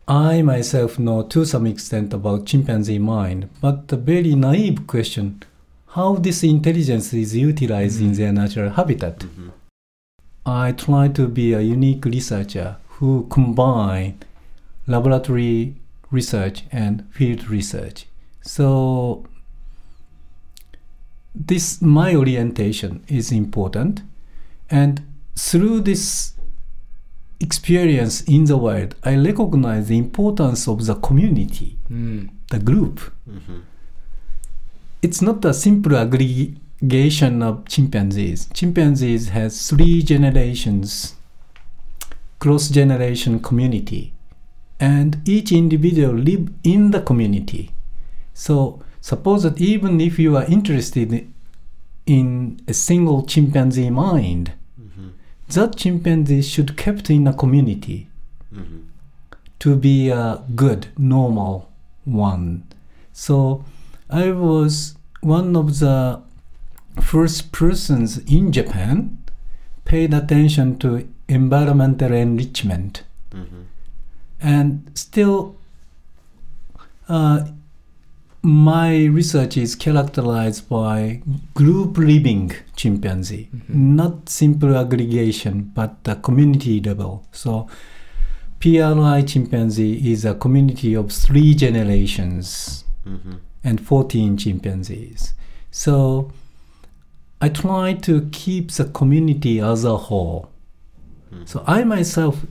I 0.07 0.41
myself 0.41 0.97
know 0.97 1.23
to 1.23 1.45
some 1.45 1.67
extent 1.67 2.13
about 2.13 2.45
chimpanzee 2.45 2.97
mind, 2.99 3.49
but 3.61 3.89
the 3.89 3.97
very 3.97 4.33
naive 4.35 4.87
question 4.87 5.43
how 5.89 6.15
this 6.15 6.43
intelligence 6.43 7.13
is 7.13 7.35
utilized 7.35 7.99
in 7.99 8.13
their 8.13 8.31
natural 8.31 8.69
habitat. 8.69 9.19
Mhm. 9.19 9.51
I 10.45 10.71
try 10.71 11.07
to 11.09 11.27
be 11.27 11.53
a 11.53 11.61
unique 11.61 12.05
researcher 12.05 12.77
who 12.97 13.25
combine 13.29 14.15
laboratory 14.87 15.75
research 16.11 16.63
and 16.71 17.03
field 17.11 17.49
research. 17.49 18.05
So 18.41 19.25
this 21.47 21.81
my 21.81 22.15
orientation 22.15 23.03
is 23.07 23.31
important 23.31 24.01
and 24.69 25.01
through 25.35 25.79
this 25.81 26.33
experience 27.39 28.21
in 28.23 28.43
the 28.45 28.57
wild 28.57 28.95
I 29.03 29.15
recognize 29.15 29.87
the 29.87 29.97
importance 29.97 30.67
of 30.67 30.85
the 30.85 30.95
community, 30.95 31.77
Mm. 31.89 32.29
the 32.49 32.59
group. 32.59 32.99
Mhm. 33.29 33.61
it's 35.01 35.21
not 35.21 35.45
a 35.45 35.53
simple 35.53 35.95
aggregation 35.95 37.41
of 37.41 37.63
chimpanzees. 37.69 38.49
Chimpanzees 38.53 39.29
has 39.29 39.69
three 39.69 40.03
generations, 40.03 41.15
cross 42.39 42.69
generation 42.69 43.39
community, 43.39 44.11
and 44.77 45.17
each 45.25 45.53
individual 45.53 46.13
live 46.13 46.49
in 46.63 46.91
the 46.91 46.99
community. 47.01 47.71
So 48.33 48.81
suppose 49.01 49.43
that 49.43 49.59
even 49.61 49.99
if 50.01 50.19
you 50.19 50.35
are 50.37 50.45
interested 50.45 51.27
in 52.05 52.59
a 52.67 52.73
single 52.73 53.23
chimpanzee 53.25 53.89
mind, 53.89 54.51
Mhm. 54.79 55.11
that 55.53 55.75
chimpanzee 55.75 56.41
should 56.41 56.75
kept 56.77 57.09
in 57.09 57.27
a 57.27 57.33
community 57.33 58.07
Mhm. 58.53 58.81
to 59.59 59.75
be 59.75 60.09
a 60.09 60.41
good, 60.55 60.87
normal 60.97 61.69
one. 62.05 62.63
So 63.13 63.63
I 64.09 64.31
was 64.31 64.95
one 65.21 65.55
of 65.55 65.79
the 65.79 66.19
first 67.01 67.51
persons 67.51 68.17
in 68.25 68.51
Japan 68.51 69.17
paid 69.85 70.13
attention 70.13 70.77
to 70.79 71.07
environmental 71.27 72.11
enrichment 72.13 73.03
Mhm. 73.31 73.65
and 74.41 74.89
still 74.95 75.55
uh, 77.07 77.43
my 78.41 79.05
research 79.05 79.57
is 79.57 79.75
characterized 79.75 80.69
by 80.69 81.21
group 81.53 81.97
living 81.97 82.51
chimpanzee 82.75 83.49
Mhm. 83.53 83.75
not 83.95 84.29
simple 84.29 84.77
aggregation 84.77 85.71
but 85.75 86.03
the 86.03 86.15
community 86.15 86.79
level 86.81 87.25
so 87.31 87.67
PRI 88.59 89.21
chimpanzee 89.23 90.11
is 90.11 90.25
a 90.25 90.33
community 90.33 90.93
of 90.93 91.11
three 91.11 91.53
generations 91.53 92.83
Mhm. 93.05 93.37
and 93.63 93.79
14 93.79 94.35
chimpanzees. 94.37 95.33
So 95.71 96.31
I 97.39 97.47
try 97.47 97.93
to 97.93 98.27
keep 98.31 98.71
the 98.71 98.83
community 98.85 99.61
as 99.61 99.85
a 99.85 99.95
whole. 99.95 100.49
Mhm. 101.31 101.47
So 101.47 101.63
I 101.67 101.85
myself 101.85 102.45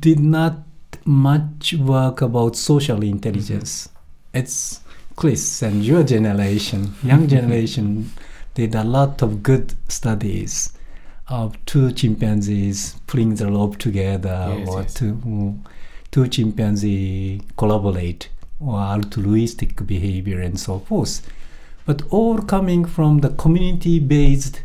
did 0.00 0.18
not 0.20 0.62
much 1.04 1.74
work 1.74 2.22
about 2.22 2.56
social 2.56 3.02
intelligence. 3.02 3.90
It's 4.32 4.80
Chris 5.16 5.62
and 5.62 5.84
your 5.84 6.02
generation, 6.02 6.94
young 7.02 7.26
generation, 7.28 8.10
did 8.54 8.74
a 8.74 8.84
lot 8.84 9.22
of 9.22 9.42
good 9.42 9.74
studies 9.88 10.72
of 11.28 11.56
two 11.64 11.90
chimpanzees 11.92 12.96
pulling 13.06 13.34
the 13.36 13.46
rope 13.50 13.78
together 13.78 14.54
Yes, 14.58 14.68
or 14.68 14.82
yes. 14.82 14.94
two, 14.94 15.58
two 16.10 16.28
chimpanzees 16.28 17.40
collaborate 17.56 18.28
or 18.60 18.76
altruistic 18.78 19.86
behavior 19.86 20.40
and 20.40 20.58
so 20.58 20.78
forth. 20.80 21.26
But 21.86 22.02
all 22.10 22.40
coming 22.42 22.84
from 22.84 23.18
the 23.18 23.30
community 23.30 23.98
based 24.00 24.62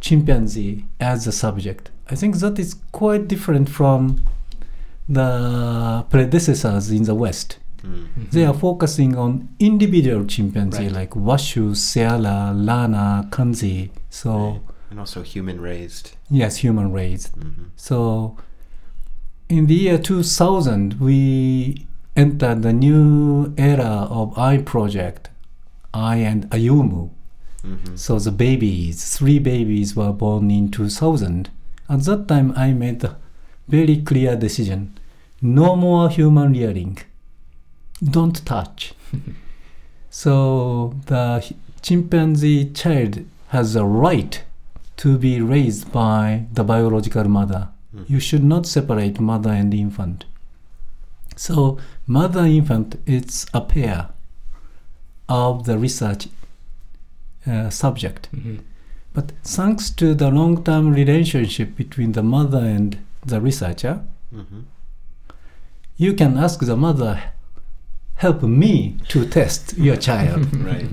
chimpanzee 0.00 0.84
as 1.00 1.26
a 1.26 1.32
subject. 1.32 1.90
I 2.10 2.14
think 2.14 2.36
that 2.36 2.58
is 2.58 2.76
quite 2.92 3.28
different 3.28 3.68
from 3.68 4.22
the 5.08 6.04
predecessors 6.10 6.90
in 6.90 7.04
the 7.04 7.14
West. 7.14 7.58
Mhm. 7.82 8.30
They 8.30 8.44
are 8.44 8.54
focusing 8.54 9.16
on 9.16 9.48
individual 9.58 10.24
chimpanzee 10.26 10.84
Right. 10.84 10.92
like 10.92 11.16
Washoe, 11.16 11.74
Sarah, 11.74 12.52
Lana, 12.54 13.26
Kanzi. 13.30 13.90
So, 14.10 14.30
Right. 14.32 14.60
And 14.90 15.00
also 15.00 15.22
human 15.22 15.60
raised. 15.60 16.12
yes, 16.30 16.56
human 16.64 16.92
raised. 16.92 17.30
Mhm. 17.38 17.70
So, 17.76 18.36
in 19.48 19.66
the 19.66 19.74
year 19.74 19.98
2000, 19.98 20.94
we 21.00 21.86
entered 22.16 22.62
the 22.62 22.72
new 22.72 23.52
era 23.56 24.06
of 24.10 24.36
Ai 24.36 24.58
project, 24.58 25.30
Ai 25.94 26.16
and 26.16 26.48
Ayumu. 26.50 27.10
Mhm. 27.64 27.96
So 27.98 28.18
the 28.18 28.30
babies, 28.32 29.04
three 29.16 29.38
babies 29.38 29.94
were 29.96 30.12
born 30.12 30.50
in 30.50 30.68
2000. 30.70 31.50
At 31.88 32.04
that 32.04 32.26
time, 32.28 32.52
I 32.56 32.72
made 32.72 33.04
a 33.04 33.16
very 33.68 33.96
clear 33.98 34.36
decision: 34.36 34.90
no 35.42 35.76
more 35.76 36.08
human 36.08 36.52
rearing. 36.52 36.98
Don't 38.02 38.44
touch. 38.46 38.94
so 40.10 40.94
the 41.06 41.54
chimpanzee 41.82 42.70
child 42.70 43.24
has 43.48 43.76
a 43.76 43.84
right 43.84 44.42
to 44.98 45.16
be 45.18 45.40
raised 45.40 45.90
by 45.92 46.46
the 46.52 46.64
biological 46.64 47.24
mother. 47.28 47.68
Mhm. 47.94 48.10
You 48.10 48.20
should 48.20 48.44
not 48.44 48.66
separate 48.66 49.20
mother 49.20 49.50
and 49.50 49.72
infant. 49.72 50.24
So 51.36 51.78
mother 52.06 52.44
infant 52.44 52.96
is 53.06 53.46
a 53.54 53.60
pair 53.60 54.08
of 55.28 55.64
the 55.64 55.78
research 55.78 56.28
uh, 57.46 57.70
subject. 57.70 58.28
Mhm. 58.34 58.60
But 59.14 59.32
thanks 59.44 59.90
to 59.90 60.14
the 60.14 60.30
long 60.30 60.62
term 60.64 60.90
relationship 60.90 61.76
between 61.76 62.12
the 62.12 62.22
mother 62.22 62.58
and 62.58 62.98
the 63.24 63.40
researcher, 63.40 64.00
Mhm. 64.34 64.64
you 65.96 66.12
can 66.14 66.36
ask 66.36 66.60
the 66.60 66.76
mother, 66.76 67.20
help 68.18 68.42
me 68.42 68.96
to 69.08 69.24
test 69.26 69.76
your 69.78 69.96
child. 70.08 70.46
Right. 70.64 70.86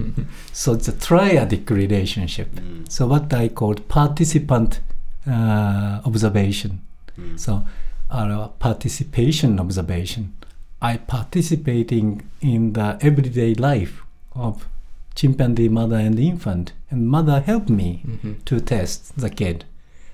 so 0.53 0.73
it's 0.73 0.88
a 0.88 0.93
triadic 0.93 1.69
relationship. 1.69 2.49
Mm. 2.55 2.89
So 2.91 3.07
what 3.07 3.34
I 3.34 3.49
called 3.49 3.88
participant 3.88 4.80
uh, 5.28 6.01
observation. 6.05 6.82
Mm. 7.19 7.39
So 7.39 7.65
our 8.11 8.49
participation 8.59 9.59
observation. 9.59 10.34
I 10.82 10.97
participating 10.97 12.21
in 12.41 12.73
the 12.73 12.97
everyday 13.01 13.55
life 13.55 14.03
of 14.36 14.67
chimpanzee 15.15 15.69
mother 15.69 15.95
and 15.95 16.19
infant, 16.19 16.73
and 16.91 17.07
mother 17.07 17.39
helped 17.39 17.69
me 17.69 18.03
Mhm. 18.05 18.43
to 18.45 18.59
test 18.59 19.17
the 19.17 19.30
kid. 19.30 19.63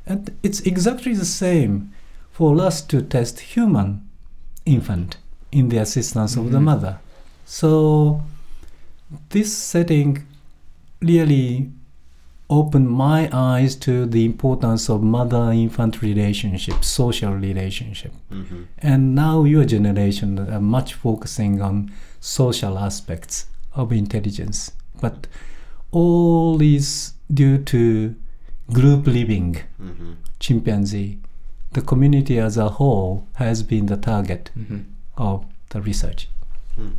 And 0.05 0.31
it's 0.43 0.61
exactly 0.61 1.13
the 1.13 1.25
same 1.25 1.91
for 2.31 2.61
us 2.61 2.81
to 2.83 3.01
test 3.01 3.39
human 3.55 4.07
infant 4.65 5.17
in 5.51 5.69
the 5.69 5.77
assistance 5.77 6.35
of 6.37 6.51
the 6.51 6.59
Mhm. 6.59 6.63
mother. 6.63 6.99
So 7.45 8.21
this 9.29 9.55
setting 9.55 10.23
really 11.01 11.71
opened 12.49 12.89
my 12.89 13.29
eyes 13.31 13.75
to 13.75 14.05
the 14.05 14.25
importance 14.25 14.89
of 14.89 15.01
mother-infant 15.01 16.01
relationship, 16.01 16.83
social 16.83 17.33
relationship. 17.33 18.13
Mhm. 18.29 18.65
And 18.79 19.15
now 19.15 19.45
your 19.45 19.65
generation 19.65 20.37
are 20.39 20.59
much 20.61 20.93
focusing 20.93 21.61
on 21.61 21.91
social 22.19 22.77
aspects 22.77 23.45
of 23.73 23.91
intelligence. 23.91 24.71
But 25.01 25.27
all 25.91 26.61
is 26.61 27.13
due 27.33 27.57
to 27.57 28.15
group 28.71 29.07
living, 29.07 29.57
Mhm. 29.81 30.15
chimpanzee, 30.39 31.19
the 31.73 31.81
community 31.81 32.37
as 32.37 32.57
a 32.57 32.69
whole 32.69 33.23
has 33.35 33.63
been 33.63 33.85
the 33.85 33.97
target 33.97 34.51
hmm 34.53 34.79
of 35.17 35.45
the 35.69 35.81
research. 35.81 36.27
Hmm. 36.75 36.89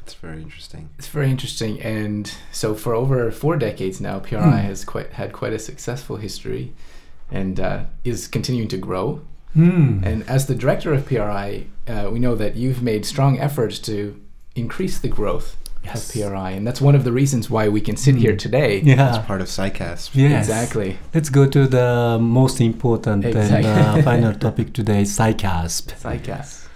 That's 0.00 0.14
very 0.14 0.40
interesting. 0.42 0.88
It's 0.98 1.08
very 1.08 1.30
interesting, 1.30 1.80
and 1.82 2.32
so 2.50 2.74
for 2.74 2.94
over 2.94 3.30
four 3.30 3.56
decades 3.56 4.00
now, 4.00 4.18
PRI 4.20 4.40
Hmm. 4.42 4.66
has 4.66 4.84
quite 4.84 5.12
had 5.12 5.32
quite 5.32 5.52
a 5.52 5.58
successful 5.58 6.16
history, 6.16 6.72
and 7.30 7.60
uh, 7.60 7.84
is 8.04 8.26
continuing 8.26 8.68
to 8.68 8.78
grow. 8.78 9.20
Hmm. 9.54 10.02
And 10.04 10.22
as 10.28 10.46
the 10.46 10.54
director 10.54 10.92
of 10.94 11.04
PRI, 11.06 11.66
uh, 11.86 12.08
we 12.12 12.18
know 12.18 12.34
that 12.36 12.56
you've 12.56 12.82
made 12.82 13.04
strong 13.04 13.38
efforts 13.38 13.78
to 13.80 14.18
increase 14.54 14.98
the 14.98 15.08
growth 15.08 15.56
Yes. 15.84 16.08
of 16.08 16.12
PRI, 16.14 16.50
and 16.50 16.66
that's 16.66 16.80
one 16.80 16.94
of 16.94 17.04
the 17.04 17.12
reasons 17.12 17.48
why 17.50 17.68
we 17.68 17.80
can 17.80 17.96
sit 17.96 18.14
Mm. 18.16 18.20
here 18.20 18.36
today. 18.36 18.78
It's 18.78 18.86
Yeah. 18.86 19.18
part 19.26 19.40
of 19.40 19.48
CICASP. 19.48 20.10
Yes. 20.14 20.48
Exactly. 20.48 20.98
Let's 21.14 21.30
go 21.30 21.46
to 21.46 21.66
the 21.66 22.18
most 22.20 22.60
important 22.60 23.24
Exactly. 23.24 23.64
and 23.70 24.00
uh, 24.00 24.02
final 24.02 24.34
topic 24.34 24.72
today, 24.72 25.02
CICASP. 25.04 25.92
CICASP. 26.00 26.67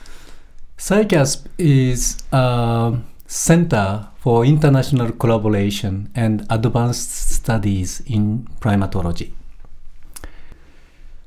CICASP 0.83 1.47
is 1.59 2.24
a 2.33 2.99
center 3.28 4.09
for 4.16 4.45
international 4.45 5.12
collaboration 5.12 6.11
and 6.12 6.45
advanced 6.51 7.12
studies 7.28 8.03
in 8.05 8.49
primatology. 8.59 9.30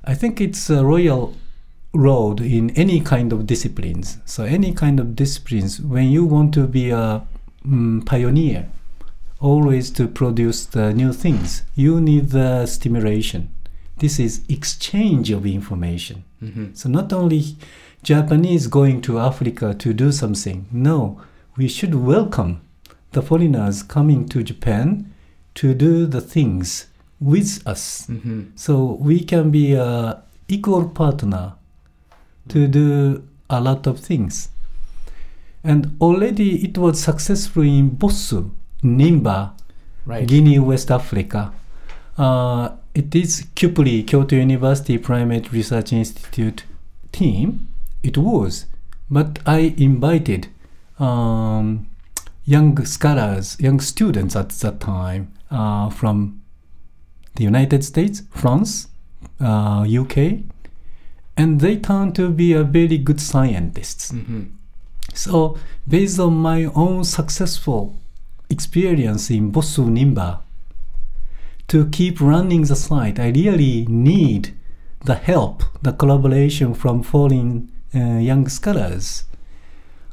I 0.03 0.13
think 0.13 0.41
it's 0.41 0.69
a 0.69 0.83
royal 0.83 1.37
road 1.93 2.41
in 2.41 2.71
any 2.71 2.99
kind 2.99 3.31
of 3.31 3.47
disciplines. 3.47 4.17
So 4.25 4.43
any 4.43 4.73
kind 4.73 4.99
of 4.99 5.15
disciplines, 5.15 5.79
when 5.79 6.09
you 6.09 6.25
want 6.25 6.53
to 6.55 6.67
be 6.67 6.89
a 6.89 7.25
mm, 7.65 8.05
pioneer, 8.05 8.67
always 9.39 9.89
to 9.91 10.09
produce 10.09 10.65
the 10.65 10.93
new 10.93 11.13
things, 11.13 11.63
you 11.75 12.01
need 12.01 12.31
the 12.31 12.65
stimulation. 12.65 13.55
This 13.99 14.19
is 14.19 14.41
exchange 14.49 15.31
of 15.31 15.45
information. 15.45 16.25
hmm 16.41 16.73
So 16.73 16.89
not 16.89 17.13
only 17.13 17.55
Japanese 18.05 18.67
going 18.67 19.01
to 19.01 19.17
Africa 19.17 19.73
to 19.73 19.91
do 19.91 20.11
something. 20.11 20.67
No, 20.71 21.19
we 21.57 21.67
should 21.67 21.95
welcome 21.95 22.61
the 23.13 23.21
foreigners 23.23 23.81
coming 23.81 24.27
to 24.29 24.43
Japan 24.43 25.11
to 25.55 25.73
do 25.73 26.05
the 26.05 26.21
things 26.21 26.85
with 27.19 27.65
us. 27.65 28.05
hmm 28.05 28.43
So 28.55 28.97
we 29.01 29.21
can 29.21 29.49
be 29.49 29.73
a 29.73 30.21
equal 30.47 30.87
partner 30.89 31.53
to 32.49 32.67
do 32.67 33.23
a 33.49 33.59
lot 33.59 33.87
of 33.87 33.99
things. 33.99 34.49
And 35.63 35.97
already 35.99 36.63
it 36.63 36.77
was 36.77 37.01
successful 37.01 37.63
in 37.63 37.89
Bossou, 37.97 38.51
Nimba, 38.83 39.53
Right. 40.05 40.27
Guinea, 40.27 40.59
West 40.59 40.91
Africa. 40.91 41.51
Uh, 42.15 42.69
it 42.93 43.15
is 43.15 43.47
Kyoto, 43.55 43.83
Kyoto 44.03 44.35
University 44.35 44.99
Primate 44.99 45.51
Research 45.51 45.91
Institute 45.93 46.65
team. 47.11 47.67
It 48.05 48.19
was, 48.19 48.67
but 49.09 49.39
I 49.47 49.73
invited 49.77 50.47
um, 50.99 51.87
young 52.45 52.85
scholars, 52.85 53.57
young 53.59 53.79
students 53.79 54.35
at 54.35 54.49
that 54.49 54.79
time 54.79 55.33
uh, 55.49 55.89
from 55.89 56.39
the 57.33 57.43
United 57.43 57.83
States, 57.83 58.21
France, 58.29 58.89
uh, 59.41 59.87
UK, 59.89 60.43
and 61.35 61.59
they 61.59 61.77
turned 61.77 62.15
to 62.15 62.29
be 62.29 62.53
a 62.53 62.63
very 62.63 62.99
good 62.99 63.19
scientists. 63.19 64.11
hmm 64.11 64.43
So, 65.13 65.57
based 65.87 66.19
on 66.19 66.33
my 66.35 66.65
own 66.65 67.03
successful 67.05 67.95
experience 68.51 69.31
in 69.31 69.51
Bossou 69.51 69.87
Nimba, 69.89 70.41
to 71.69 71.87
keep 71.87 72.21
running 72.21 72.63
the 72.65 72.75
site, 72.75 73.19
I 73.19 73.29
really 73.29 73.85
need 73.89 74.53
the 75.03 75.15
help, 75.15 75.63
the 75.81 75.93
collaboration 75.93 76.75
from 76.75 77.01
foreign 77.01 77.71
young 77.99 78.47
scholars. 78.49 79.23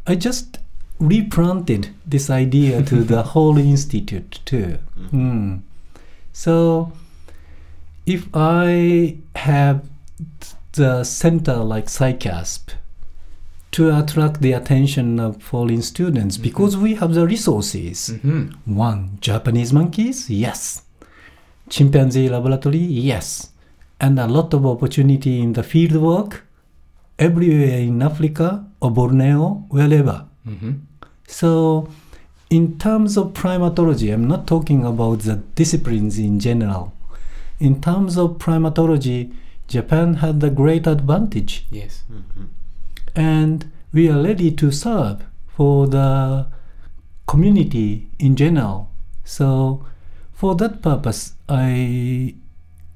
I 0.06 0.14
just 0.14 0.58
replanted 0.98 1.88
this 2.06 2.30
idea 2.30 2.82
to 2.82 3.02
the 3.04 3.22
whole 3.34 3.58
institute 3.58 4.40
too. 4.44 4.78
Mm. 5.12 5.60
So, 6.32 6.92
if 8.06 8.26
I 8.34 9.16
have 9.36 9.84
the 10.72 11.04
center 11.04 11.56
like 11.56 11.86
CICASP 11.86 12.74
to 13.72 13.98
attract 13.98 14.40
the 14.42 14.52
attention 14.52 15.18
of 15.20 15.42
foreign 15.42 15.82
students 15.82 16.36
Mhm. 16.38 16.42
because 16.42 16.76
we 16.76 16.94
have 16.96 17.14
the 17.14 17.26
resources. 17.26 18.08
hmm 18.22 18.50
One, 18.66 19.18
Japanese 19.20 19.72
monkeys? 19.72 20.28
Yes. 20.30 20.82
Chimpanzee 21.70 22.28
laboratory? 22.28 22.78
Yes. 22.78 23.50
And 24.00 24.18
a 24.18 24.26
lot 24.26 24.52
of 24.54 24.66
opportunity 24.66 25.40
in 25.40 25.52
the 25.54 25.62
field 25.62 25.92
work 25.96 26.44
everywhere 27.18 27.78
in 27.80 28.02
Africa 28.02 28.64
or 28.80 28.90
Borneo, 28.90 29.64
wherever. 29.68 30.24
hmm 30.44 30.72
So, 31.26 31.88
in 32.50 32.78
terms 32.78 33.16
of 33.16 33.32
primatology, 33.32 34.12
I'm 34.12 34.26
not 34.28 34.46
talking 34.46 34.84
about 34.84 35.20
the 35.20 35.36
disciplines 35.54 36.18
in 36.18 36.38
general. 36.40 36.92
In 37.60 37.80
terms 37.80 38.18
of 38.18 38.38
primatology, 38.38 39.32
Japan 39.68 40.14
had 40.14 40.40
the 40.40 40.50
great 40.50 40.86
advantage, 40.86 41.64
Yes. 41.70 42.02
Mhm. 42.10 42.48
and 43.14 43.64
we 43.92 44.10
are 44.10 44.22
ready 44.22 44.50
to 44.50 44.70
serve 44.70 45.24
for 45.56 45.86
the 45.86 46.46
community 47.26 48.08
in 48.18 48.36
general. 48.36 48.88
So, 49.24 49.84
for 50.34 50.54
that 50.56 50.82
purpose, 50.82 51.34
I 51.48 52.34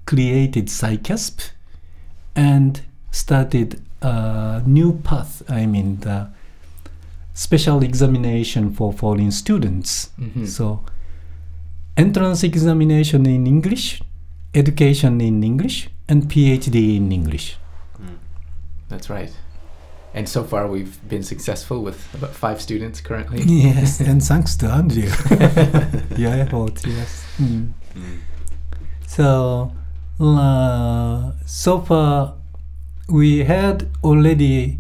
created 0.04 0.66
CICASP 0.68 1.52
and 2.34 2.80
started 3.10 3.80
a 4.02 4.62
new 4.66 4.92
path. 5.04 5.42
I 5.48 5.66
mean, 5.66 6.00
the 6.00 6.28
special 7.34 7.82
examination 7.82 8.72
for 8.72 8.92
foreign 8.92 9.30
students. 9.30 10.10
hmm 10.16 10.46
So, 10.46 10.80
entrance 11.96 12.42
examination 12.44 13.26
in 13.26 13.46
English, 13.46 14.02
education 14.54 15.20
in 15.20 15.42
English, 15.42 15.88
and 16.08 16.28
PhD 16.28 16.96
in 16.96 17.12
English. 17.12 17.56
Mm. 18.00 18.16
That's 18.88 19.10
right. 19.10 19.32
And 20.14 20.26
so 20.26 20.44
far, 20.44 20.66
we've 20.66 20.96
been 21.08 21.22
successful 21.22 21.82
with 21.82 21.98
about 22.14 22.30
five 22.34 22.60
students 22.60 23.00
currently. 23.02 23.42
Yes, 23.46 24.00
and 24.00 24.22
thanks 24.22 24.56
to 24.56 24.66
Andrew. 24.66 25.02
Your 26.16 26.32
effort, 26.32 26.86
yes. 26.86 27.24
Mm. 27.38 27.72
Mm. 27.94 28.18
So, 29.06 29.72
uh, 30.20 31.32
so 31.44 31.80
far, 31.80 32.34
we 33.08 33.40
had 33.44 33.88
already 34.02 34.78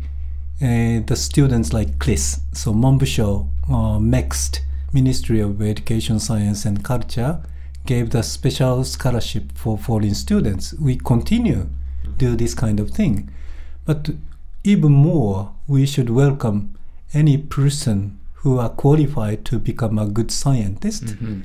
uh, 0.60 1.00
the 1.06 1.16
students 1.16 1.72
like 1.72 1.98
Chris, 1.98 2.40
so 2.52 2.72
Monbusho, 2.72 3.48
uh, 3.68 3.98
MEXT, 3.98 4.60
Ministry 4.92 5.40
of 5.40 5.60
Education, 5.60 6.18
Science 6.18 6.64
and 6.64 6.82
Culture, 6.82 7.40
gave 7.84 8.10
the 8.10 8.22
special 8.22 8.82
scholarship 8.84 9.52
for 9.54 9.78
foreign 9.78 10.14
students. 10.14 10.72
We 10.74 10.96
continue 10.96 11.68
do 12.18 12.34
this 12.36 12.54
kind 12.54 12.80
of 12.80 12.90
thing, 12.90 13.30
but 13.84 14.10
even 14.64 14.92
more, 14.92 15.52
we 15.68 15.86
should 15.86 16.10
welcome 16.10 16.74
any 17.12 17.36
person 17.38 18.18
who 18.34 18.58
are 18.58 18.70
qualified 18.70 19.44
to 19.44 19.58
become 19.58 19.98
a 19.98 20.06
good 20.06 20.30
scientist. 20.30 21.10
hmm 21.10 21.40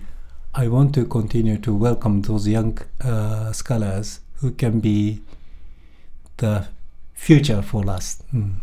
I 0.53 0.67
want 0.67 0.93
to 0.95 1.05
continue 1.05 1.57
to 1.59 1.73
welcome 1.73 2.23
those 2.23 2.45
young 2.45 2.77
uh, 2.99 3.53
scholars 3.53 4.19
who 4.41 4.51
can 4.51 4.81
be 4.81 5.21
the 6.41 6.67
future 7.13 7.61
for 7.61 7.89
us. 7.89 8.21
Mm. 8.33 8.55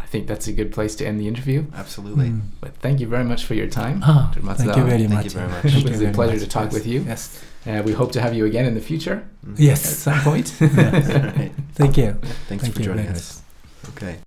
I 0.00 0.06
think 0.10 0.26
that's 0.26 0.48
a 0.48 0.52
good 0.52 0.72
place 0.72 0.94
to 0.96 1.06
end 1.06 1.20
the 1.20 1.28
interview. 1.28 1.66
Absolutely. 1.74 2.28
Mm. 2.30 2.40
But 2.62 2.74
thank 2.84 2.98
you 3.00 3.06
very 3.06 3.24
much 3.32 3.44
for 3.44 3.54
your 3.54 3.66
time. 3.68 4.00
Ah, 4.02 4.32
Dr. 4.34 4.40
thank 4.56 4.76
you 4.76 4.82
Matsuzawa. 4.82 4.88
very 4.88 4.98
Thank 5.06 5.10
much. 5.12 5.24
you 5.26 5.30
very 5.40 5.48
much. 5.54 5.64
It 5.64 5.90
was 5.90 6.00
a 6.02 6.10
pleasure 6.18 6.32
much. 6.32 6.42
to 6.44 6.48
talk 6.48 6.72
with 6.72 6.86
you. 6.86 7.00
Yes. 7.12 7.22
Uh, 7.66 7.82
we 7.84 7.92
hope 7.92 8.10
to 8.12 8.20
have 8.24 8.32
you 8.38 8.44
again 8.50 8.64
in 8.70 8.74
the 8.74 8.80
future 8.90 9.18
Mm. 9.46 9.52
at 9.54 9.60
Yes. 9.70 9.80
some 10.06 10.20
point. 10.28 10.48
Yes. 10.60 11.10
All 11.14 11.22
right. 11.40 11.52
Thank 11.80 11.94
you. 12.00 12.10
Thanks 12.48 12.62
Thank 12.64 12.74
for 12.74 12.80
you 12.80 12.86
joining 12.90 13.08
us. 13.08 13.42
Okay. 13.90 14.14